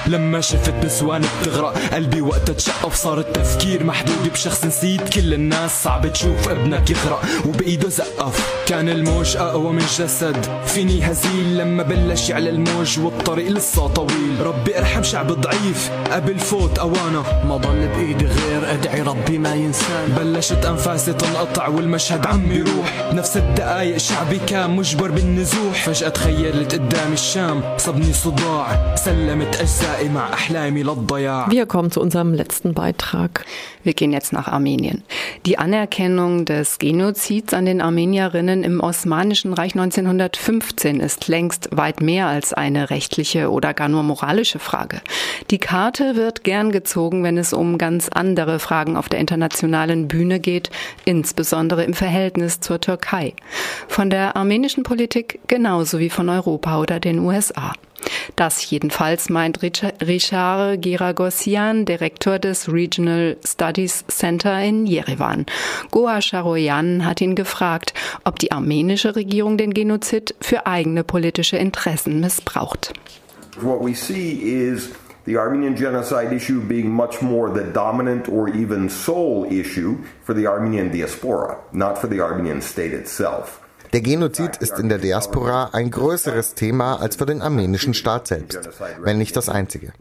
[0.07, 5.09] لما شفت نسوان بتغرق قلبي وقتها تشقف صار التفكير محدود بشخص نسيت.
[5.09, 8.65] كل الناس صعب تشوف ابنك يغرق وبإيده زقف.
[8.67, 10.37] كان الموج أقوى من جسد.
[10.67, 14.37] فيني هزيل لما بلش يعلى الموج والطريق لسه طويل.
[14.41, 17.45] ربي ارحم شعب ضعيف قبل فوت أوانا.
[17.45, 23.11] ما ضل بإيدي غير أدعي ربي ما ينسان بلشت أنفاسي تنقطع والمشهد عم يروح.
[23.13, 25.85] نفس الدقايق شعبي كان مجبر بالنزوح.
[25.85, 29.92] فجأة تخيلت قدامي الشام صبني صداع سلمت أجزاء
[31.51, 33.45] Wir kommen zu unserem letzten Beitrag.
[33.83, 35.03] Wir gehen jetzt nach Armenien.
[35.45, 42.27] Die Anerkennung des Genozids an den Armenierinnen im Osmanischen Reich 1915 ist längst weit mehr
[42.27, 45.01] als eine rechtliche oder gar nur moralische Frage.
[45.51, 50.41] Die Karte wird gern gezogen, wenn es um ganz andere Fragen auf der internationalen Bühne
[50.41, 50.71] geht,
[51.05, 53.35] insbesondere im Verhältnis zur Türkei.
[53.89, 57.73] Von der armenischen Politik genauso wie von Europa oder den USA.
[58.37, 65.47] Das jedenfalls meint Richard Giragossian, Direktor des Regional Studies Center in Jerewan.
[65.91, 67.95] Goa Sharoyan hat ihn gefragt,
[68.25, 72.93] ob die armenische Regierung den Genozid für eigene politische Interessen missbraucht.
[73.61, 74.91] What we see is
[75.27, 80.47] the Armenian genocide issue being much more the dominant or even sole issue for the
[80.47, 83.62] Armenian diaspora, not for the Armenian state itself.
[83.93, 88.71] Der Genozid ist in der Diaspora ein größeres Thema als für den armenischen Staat selbst,
[89.03, 89.93] wenn nicht das einzige.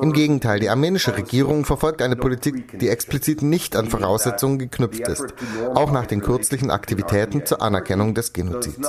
[0.00, 5.34] Im Gegenteil, die armenische Regierung verfolgt eine Politik, die explizit nicht an Voraussetzungen geknüpft ist,
[5.74, 8.88] auch nach den kürzlichen Aktivitäten zur Anerkennung des Genozids.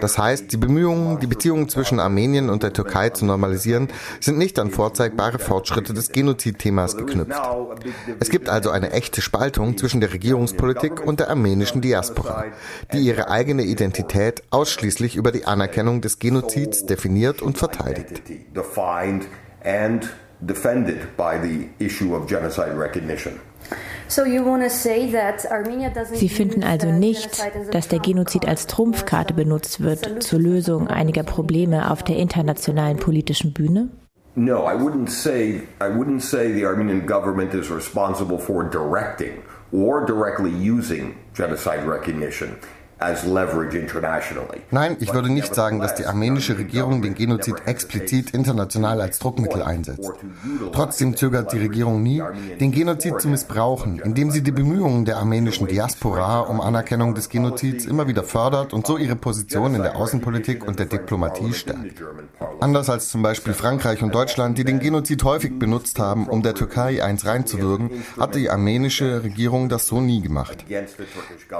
[0.00, 3.88] Das heißt, die Bemühungen, die Beziehungen zwischen Armenien und der Türkei zu normalisieren,
[4.20, 7.40] sind nicht an vorzeigbare Fortschritte des Genozidthemas geknüpft.
[8.20, 12.44] Es gibt also eine echte Spaltung zwischen der Regierungspolitik und der armenischen Diaspora,
[12.92, 18.22] die ihre eigene Identität ausschließlich über die Anerkennung des Genozids definiert und verteidigt.
[20.44, 23.40] defended by the issue of genocide recognition.
[26.12, 27.42] Sie finden also nicht,
[27.72, 33.52] dass der Genozid als Trumpfkarte benutzt wird zur Lösung einiger Probleme auf der internationalen politischen
[33.54, 33.88] Bühne?
[34.34, 39.42] No, I wouldn't say I wouldn't say the Armenian government is responsible for directing
[39.72, 42.56] or directly using genocide recognition.
[44.70, 49.62] Nein, ich würde nicht sagen, dass die armenische Regierung den Genozid explizit international als Druckmittel
[49.62, 50.10] einsetzt.
[50.72, 52.22] Trotzdem zögert die Regierung nie,
[52.60, 57.86] den Genozid zu missbrauchen, indem sie die Bemühungen der armenischen Diaspora um Anerkennung des Genozids
[57.86, 62.02] immer wieder fördert und so ihre Position in der Außenpolitik und der Diplomatie stärkt.
[62.60, 66.54] Anders als zum Beispiel Frankreich und Deutschland, die den Genozid häufig benutzt haben, um der
[66.54, 70.64] Türkei eins reinzuwürgen, hat die armenische Regierung das so nie gemacht.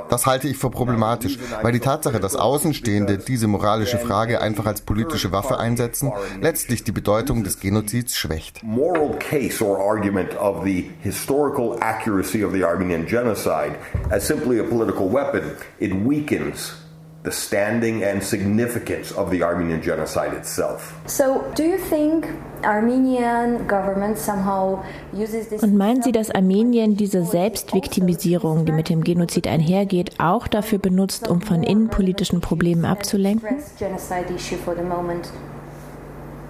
[0.08, 4.66] Das halte ich für problematisch politisch, weil die Tatsache, dass Außenstehende diese moralische Frage einfach
[4.66, 8.62] als politische Waffe einsetzen, letztlich die Bedeutung des Genozids schwächt.
[8.62, 13.76] Moral case or argument of the historical accuracy of the Armenian genocide
[14.10, 15.42] as simply a political weapon,
[15.78, 16.81] it weakens
[17.24, 20.92] the standing and significance of the Armenian genocide itself.
[21.06, 22.26] So, do you think
[22.64, 29.04] Armenian government somehow uses this Und meinen Sie, dass Armenien diese Selbstviktimisierung, die mit dem
[29.04, 33.58] Genozid einhergeht, auch dafür benutzt, um von innenpolitischen Problemen abzulenken?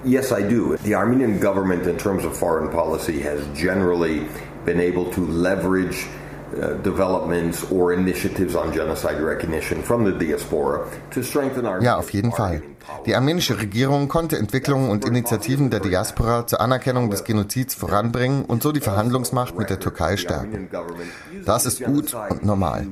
[0.05, 0.77] Yes, I do.
[0.83, 4.27] The Armenian government, in terms of foreign policy, has generally
[4.65, 6.09] been able to leverage
[6.53, 12.11] Uh, developments or initiatives on genocide recognition from the diaspora to strengthen our Ja, auf
[12.11, 12.61] jeden Fall.
[13.07, 18.63] Die armenische Regierung konnte Entwicklungen und Initiativen der Diaspora zur Anerkennung des Genozids voranbringen und
[18.63, 20.69] so die Verhandlungsmacht mit der Türkei stärken.
[21.45, 22.87] Das ist gut und normal.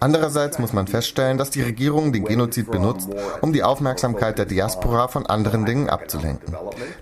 [0.00, 3.08] Andererseits muss man feststellen, dass die Regierung den Genozid benutzt,
[3.40, 6.54] um die Aufmerksamkeit der Diaspora von anderen Dingen abzulenken.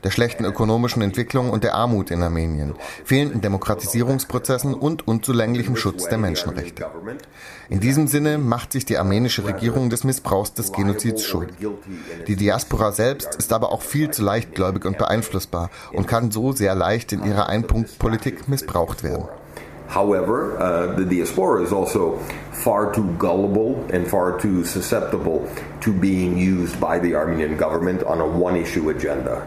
[0.04, 2.74] Der schlechten ökonomischen Entwicklung und der Armut in Armenien,
[3.04, 6.86] fehlenden Demokratisierungsprozessen und unzulänglichem Schutz der Menschenrechte.
[7.68, 11.56] In diesem Sinne macht sich die armenische Regierung des Missbrauchs des Genozids schuldig.
[12.26, 16.74] Die Diaspora selbst ist aber auch viel zu leichtgläubig und beeinflussbar und kann so sehr
[16.74, 19.28] leicht in ihrer Einpunktpolitik missbraucht werden.
[19.88, 22.18] However, uh, the diaspora is also
[22.50, 25.48] far too gullible and far too susceptible
[25.80, 29.46] to being used by the Armenian government on a one issue agenda.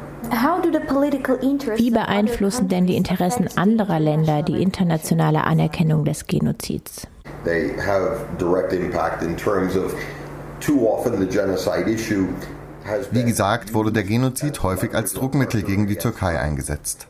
[1.76, 7.08] Wie beeinflussen denn die Interessen anderer Länder die internationale Anerkennung des Genozids?
[7.46, 9.96] They have direct impact in terms of
[10.60, 12.28] too often the genocide issue
[13.12, 17.08] wie gesagt, wurde der Genozid häufig als Druckmittel gegen die Türkei eingesetzt.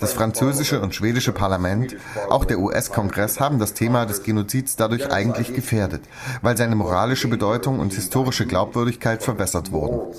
[0.00, 1.96] Das französische und schwedische Parlament,
[2.30, 6.02] auch der US-Kongress haben das Thema des Genozids dadurch eigentlich gefährdet,
[6.40, 10.14] weil seine moralische Bedeutung und historische Glaubwürdigkeit verbessert wurden.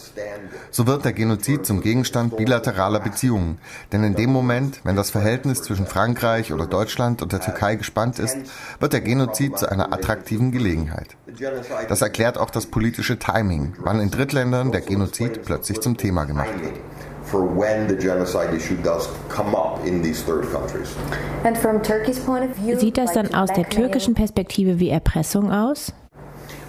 [0.70, 3.58] So wird der Genozid zum Gegenstand bilateraler Beziehungen,
[3.92, 8.20] denn in dem Moment, wenn das Verhältnis zwischen Frankreich oder Deutschland und der Türkei gespannt
[8.20, 8.38] ist,
[8.80, 11.16] wird der Genozid zu einer attraktiven Gelegenheit.
[11.90, 16.54] Das erklärt auch das politische Timing, wann in Drittländern der Genozid plötzlich zum Thema gemacht
[16.62, 16.76] wird
[17.26, 20.96] for when the genocide issue does come up in these third countries.
[22.80, 25.92] Sieht das dann aus der türkischen Perspektive wie Erpressung aus?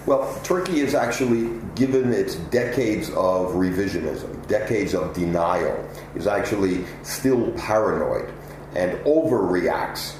[0.07, 5.75] Well, Turkey is actually, given its decades of revisionism, decades of denial,
[6.15, 8.29] is actually still paranoid
[8.73, 10.13] and overreacts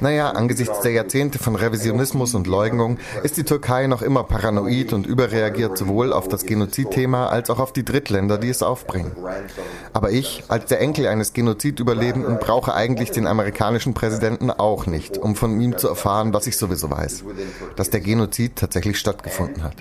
[0.00, 5.06] naja, angesichts der Jahrzehnte von Revisionismus und Leugnung ist die Türkei noch immer paranoid und
[5.06, 9.12] überreagiert sowohl auf das Genozidthema als auch auf die Drittländer, die es aufbringen.
[9.92, 15.36] Aber ich, als der Enkel eines Genozidüberlebenden, brauche eigentlich den amerikanischen Präsidenten auch nicht, um
[15.36, 17.24] von ihm zu erfahren, was ich sowieso weiß,
[17.76, 19.76] dass der Genozid tatsächlich stattgefunden hat.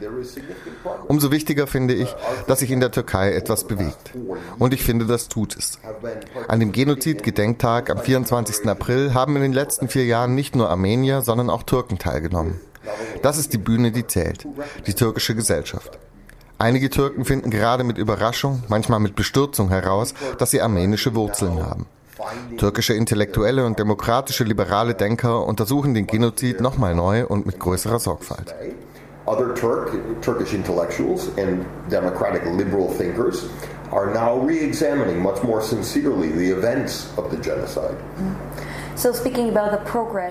[1.08, 2.16] Umso wichtiger finde ich,
[2.48, 4.12] dass sich in der Türkei etwas bewegt.
[4.60, 5.80] Und ich finde, das tut es.
[6.54, 8.68] An dem Genozid-Gedenktag am 24.
[8.68, 12.62] April haben in den letzten vier Jahren nicht nur Armenier, sondern auch Türken teilgenommen.
[13.24, 14.46] Das ist die Bühne, die zählt,
[14.86, 15.98] die türkische Gesellschaft.
[16.60, 21.88] Einige Türken finden gerade mit Überraschung, manchmal mit Bestürzung heraus, dass sie armenische Wurzeln haben.
[22.60, 28.54] Türkische Intellektuelle und demokratische liberale Denker untersuchen den Genozid nochmal neu und mit größerer Sorgfalt.
[29.26, 29.92] Other Turk,
[30.22, 33.46] Turkish intellectuals and democratic liberal thinkers
[33.94, 37.96] are now re-examining much more sincerely the events of the genocide.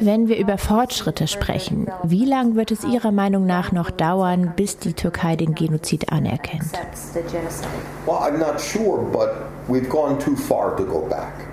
[0.01, 4.79] Wenn wir über Fortschritte sprechen, wie lange wird es Ihrer Meinung nach noch dauern, bis
[4.79, 6.71] die Türkei den Genozid anerkennt?
[8.07, 9.31] Well, I'm not sure, but
[9.69, 11.52] we've gone too far to go back.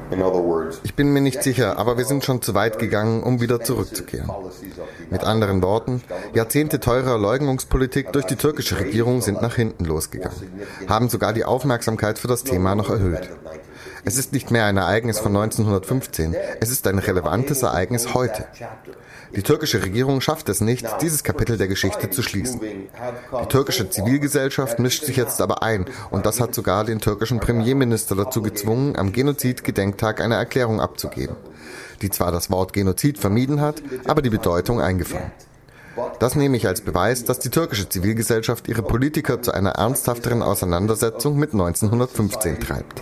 [0.84, 4.30] Ich bin mir nicht sicher, aber wir sind schon zu weit gegangen, um wieder zurückzukehren.
[5.10, 6.02] Mit anderen Worten,
[6.34, 10.38] Jahrzehnte teurer Leugnungspolitik durch die türkische Regierung sind nach hinten losgegangen,
[10.88, 13.30] haben sogar die Aufmerksamkeit für das Thema noch erhöht.
[14.06, 18.46] Es ist nicht mehr ein Ereignis von 1915, es ist ein relevantes Ereignis heute.
[19.36, 22.60] Die türkische Regierung schafft es nicht, dieses Kapitel der Geschichte zu schließen.
[22.62, 28.16] Die türkische Zivilgesellschaft mischt sich jetzt aber ein und das hat sogar den türkischen Premierminister
[28.16, 31.36] dazu gezwungen, am Genozid-Gedenktag eine Erklärung abzugeben,
[32.02, 35.32] die zwar das Wort Genozid vermieden hat, aber die Bedeutung eingefangen.
[36.20, 41.38] Das nehme ich als Beweis, dass die türkische Zivilgesellschaft ihre Politiker zu einer ernsthafteren Auseinandersetzung
[41.38, 43.02] mit 1915 treibt.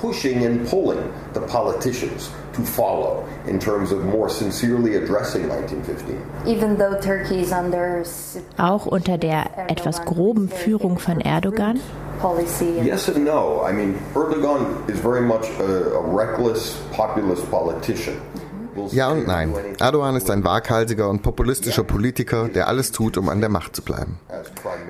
[8.58, 11.80] Auch unter der etwas groben Führung von Erdogan?
[12.84, 13.64] Yes and no.
[13.64, 18.16] I mean, Erdogan is very much a, a reckless populist politician.
[18.92, 19.54] Ja und nein.
[19.80, 23.82] Erdogan ist ein waghalsiger und populistischer Politiker, der alles tut, um an der Macht zu
[23.82, 24.20] bleiben.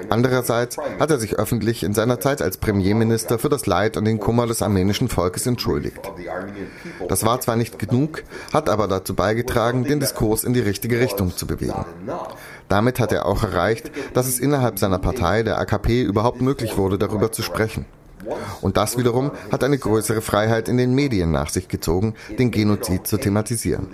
[0.09, 4.19] Andererseits hat er sich öffentlich in seiner Zeit als Premierminister für das Leid und den
[4.19, 6.11] Kummer des armenischen Volkes entschuldigt.
[7.07, 8.23] Das war zwar nicht genug,
[8.53, 11.85] hat aber dazu beigetragen, den Diskurs in die richtige Richtung zu bewegen.
[12.67, 16.97] Damit hat er auch erreicht, dass es innerhalb seiner Partei, der AKP, überhaupt möglich wurde,
[16.97, 17.85] darüber zu sprechen.
[18.61, 23.07] Und das wiederum hat eine größere Freiheit in den Medien nach sich gezogen, den Genozid
[23.07, 23.87] zu thematisieren.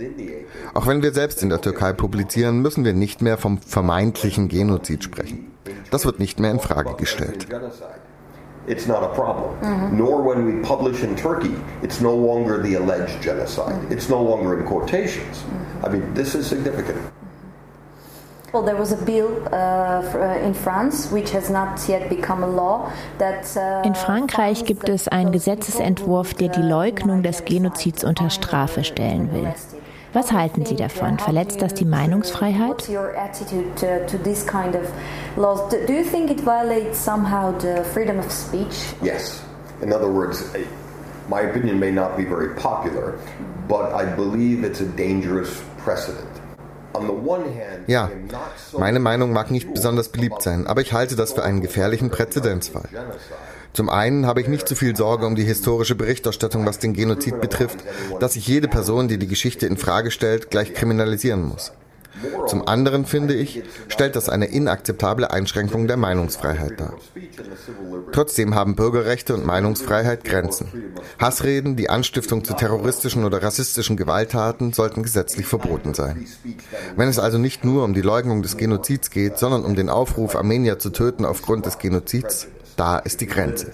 [0.72, 5.04] Auch wenn wir selbst in der Türkei publizieren, müssen wir nicht mehr vom vermeintlichen Genozid
[5.04, 5.52] sprechen.
[5.90, 7.46] Das wird nicht mehr in Frage gestellt.
[8.66, 9.50] It's not a problem.
[9.60, 9.98] Mm-hmm.
[9.98, 13.74] Nor when we publish in Turkey, it's no longer the alleged genocide.
[13.74, 13.92] Mm-hmm.
[13.92, 15.42] It's no longer in quotations.
[15.42, 15.84] Mm-hmm.
[15.84, 16.96] I mean, this is significant.
[18.54, 18.62] Uh, uh,
[23.56, 29.32] uh, in Frankreich gibt es einen Gesetzesentwurf, der die Leugnung des Genozids unter Strafe stellen
[29.32, 29.52] will.
[30.12, 31.18] Was halten Sie davon?
[31.18, 32.88] Verletzt das die Meinungsfreiheit?
[39.02, 39.42] Yes.
[39.82, 40.44] In other words,
[41.28, 43.14] my opinion may not be very popular,
[43.66, 46.33] but I believe it's a dangerous precedent.
[47.86, 48.10] Ja,
[48.78, 52.88] meine Meinung mag nicht besonders beliebt sein, aber ich halte das für einen gefährlichen Präzedenzfall.
[53.72, 57.40] Zum einen habe ich nicht so viel Sorge um die historische Berichterstattung, was den Genozid
[57.40, 57.78] betrifft,
[58.20, 61.72] dass sich jede Person, die die Geschichte in Frage stellt, gleich kriminalisieren muss.
[62.46, 66.94] Zum anderen finde ich, stellt das eine inakzeptable Einschränkung der Meinungsfreiheit dar.
[68.12, 70.92] Trotzdem haben Bürgerrechte und Meinungsfreiheit Grenzen.
[71.18, 76.26] Hassreden, die Anstiftung zu terroristischen oder rassistischen Gewalttaten sollten gesetzlich verboten sein.
[76.96, 80.36] Wenn es also nicht nur um die Leugnung des Genozids geht, sondern um den Aufruf,
[80.36, 83.72] Armenier zu töten aufgrund des Genozids, da ist die Grenze.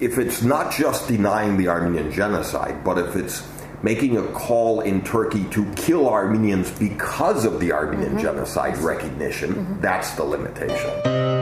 [0.00, 3.42] If it's not just denying the Armenian genocide, but if it's
[3.82, 8.20] making a call in Turkey to kill Armenians because of the Armenian mm-hmm.
[8.20, 9.80] genocide recognition, mm-hmm.
[9.80, 11.39] that's the limitation.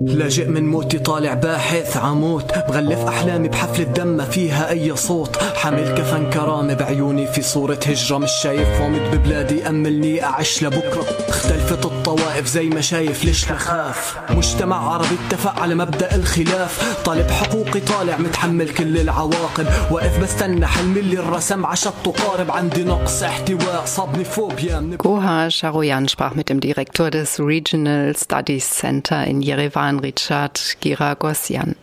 [0.00, 5.36] لاجئ من موتي طالع باحث عموت مغلف أحلامي بحفلة دم ما فيها أي صوت.
[5.36, 11.04] حامل كفن كرامة بعيوني في صورة هجرة مش شايف وامد ببلادي أملني أعيش لبكرة.
[11.28, 17.02] اختلفت الطوائف زي ما شايف ليش نخاف مجتمع عربي اتفق على مبدأ الخلاف.
[17.04, 19.66] طالب حقوقي طالع متحمل كل العواقب.
[19.90, 26.34] واقف بستنى حلمي اللي الرسم عشان تقارب عندي نقص احتواء صابني فوبيا Goha Sharoyan sprach
[26.34, 31.76] mit dem Direktor des Regional Studies Center in Jerewan an Richard Giragossian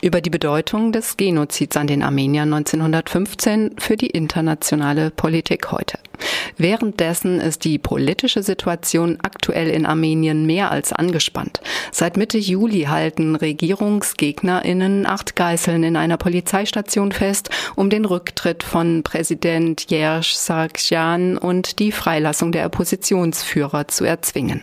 [0.00, 5.98] über die Bedeutung des Genozids an den Armeniern 1915 für die internationale Politik heute.
[6.56, 11.60] Währenddessen ist die politische Situation aktuell in Armenien mehr als angespannt.
[11.92, 19.02] Seit Mitte Juli halten RegierungsgegnerInnen acht Geiseln in einer Polizeistation fest, um den Rücktritt von
[19.02, 24.62] Präsident Yersh Sargsyan und die Freilassung der Oppositionsführer zu erzwingen.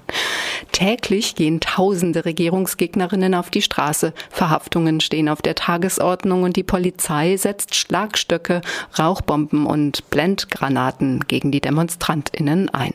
[0.71, 4.13] Täglich gehen tausende Regierungsgegnerinnen auf die Straße.
[4.29, 8.61] Verhaftungen stehen auf der Tagesordnung und die Polizei setzt Schlagstöcke,
[8.97, 12.93] Rauchbomben und Blendgranaten gegen die DemonstrantInnen ein.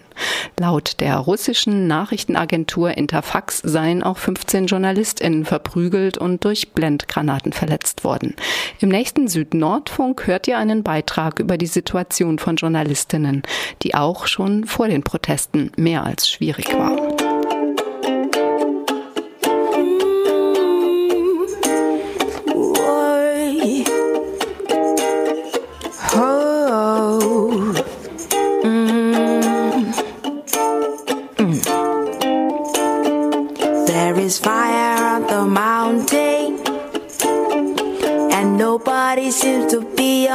[0.59, 8.34] Laut der russischen Nachrichtenagentur Interfax seien auch 15 JournalistInnen verprügelt und durch Blendgranaten verletzt worden.
[8.80, 13.42] Im nächsten Südnordfunk hört ihr einen Beitrag über die Situation von JournalistInnen,
[13.82, 17.09] die auch schon vor den Protesten mehr als schwierig war.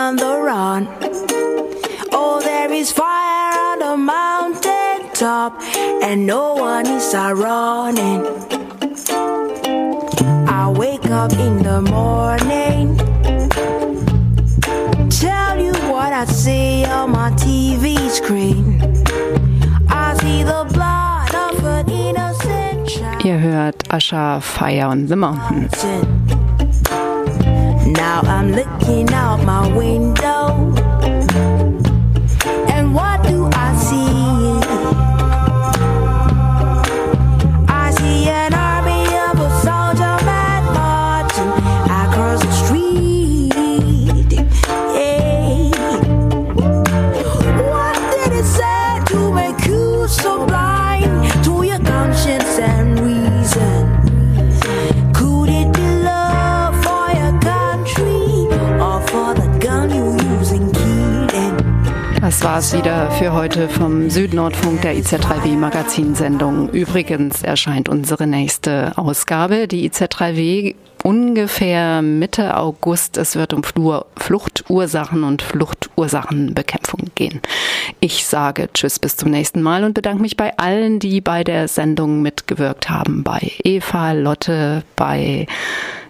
[0.06, 0.88] On the run.
[2.12, 5.60] Oh, there is fire on the mountain top,
[6.04, 8.22] and no one is running.
[10.48, 12.96] I wake up in the morning,
[15.10, 18.64] tell you what I see on my TV screen.
[19.90, 23.26] I see the blood of an innocent child.
[23.26, 26.06] Ihr hört Asha Fire on the Mountain.
[27.94, 28.52] Now I'm
[29.14, 30.15] out my window.
[62.56, 66.70] Das war's wieder für heute vom Südnordfunk der IZ3W Magazinsendung.
[66.70, 73.18] Übrigens erscheint unsere nächste Ausgabe, die IZ3W ungefähr Mitte August.
[73.18, 77.42] Es wird um Fluchtursachen und Fluchtursachenbekämpfung gehen.
[78.00, 81.68] Ich sage Tschüss bis zum nächsten Mal und bedanke mich bei allen, die bei der
[81.68, 83.24] Sendung mitgewirkt haben.
[83.24, 85.46] Bei Eva, Lotte, bei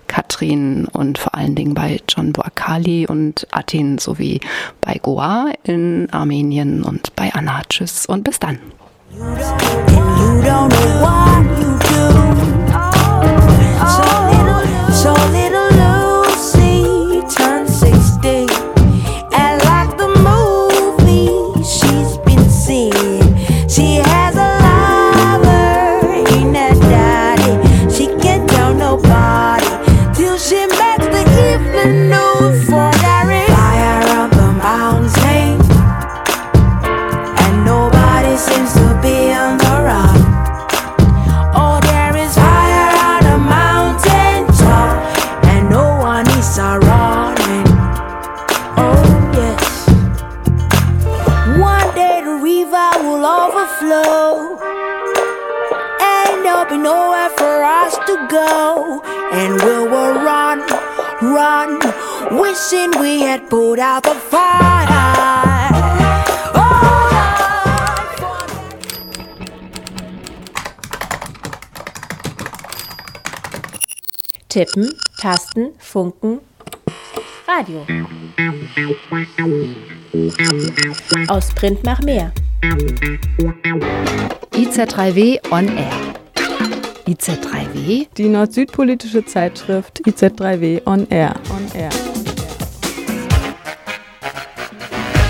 [0.08, 4.40] Katrin und vor allen Dingen bei John Boakali und Atin sowie
[4.82, 7.62] bei Goa in Armenien und bei Anna.
[7.70, 8.60] Tschüss und bis dann.
[10.46, 11.75] flow.
[58.36, 59.02] Go.
[59.32, 60.60] And we will run,
[61.22, 61.70] run,
[62.40, 65.06] wishing we had put out the fire.
[74.50, 76.40] Tippen, Tasten, Funken,
[77.46, 77.86] Radio.
[81.28, 82.32] Aus Print nach mehr.
[84.54, 86.25] IZ3W on Air.
[87.08, 88.08] IZ3W?
[88.18, 91.36] Die nord-süd-politische Zeitschrift IZ3W on Air.
[91.52, 91.92] On Air.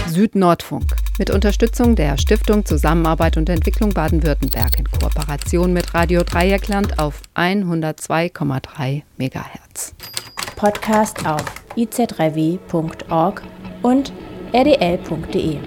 [0.07, 0.85] Süd-Nordfunk.
[1.19, 9.03] Mit Unterstützung der Stiftung Zusammenarbeit und Entwicklung Baden-Württemberg in Kooperation mit Radio Dreieckland auf 102,3
[9.17, 9.95] MHz.
[10.55, 11.43] Podcast auf
[11.75, 13.41] iz3w.org
[13.81, 14.13] und
[14.53, 15.59] rdl.de.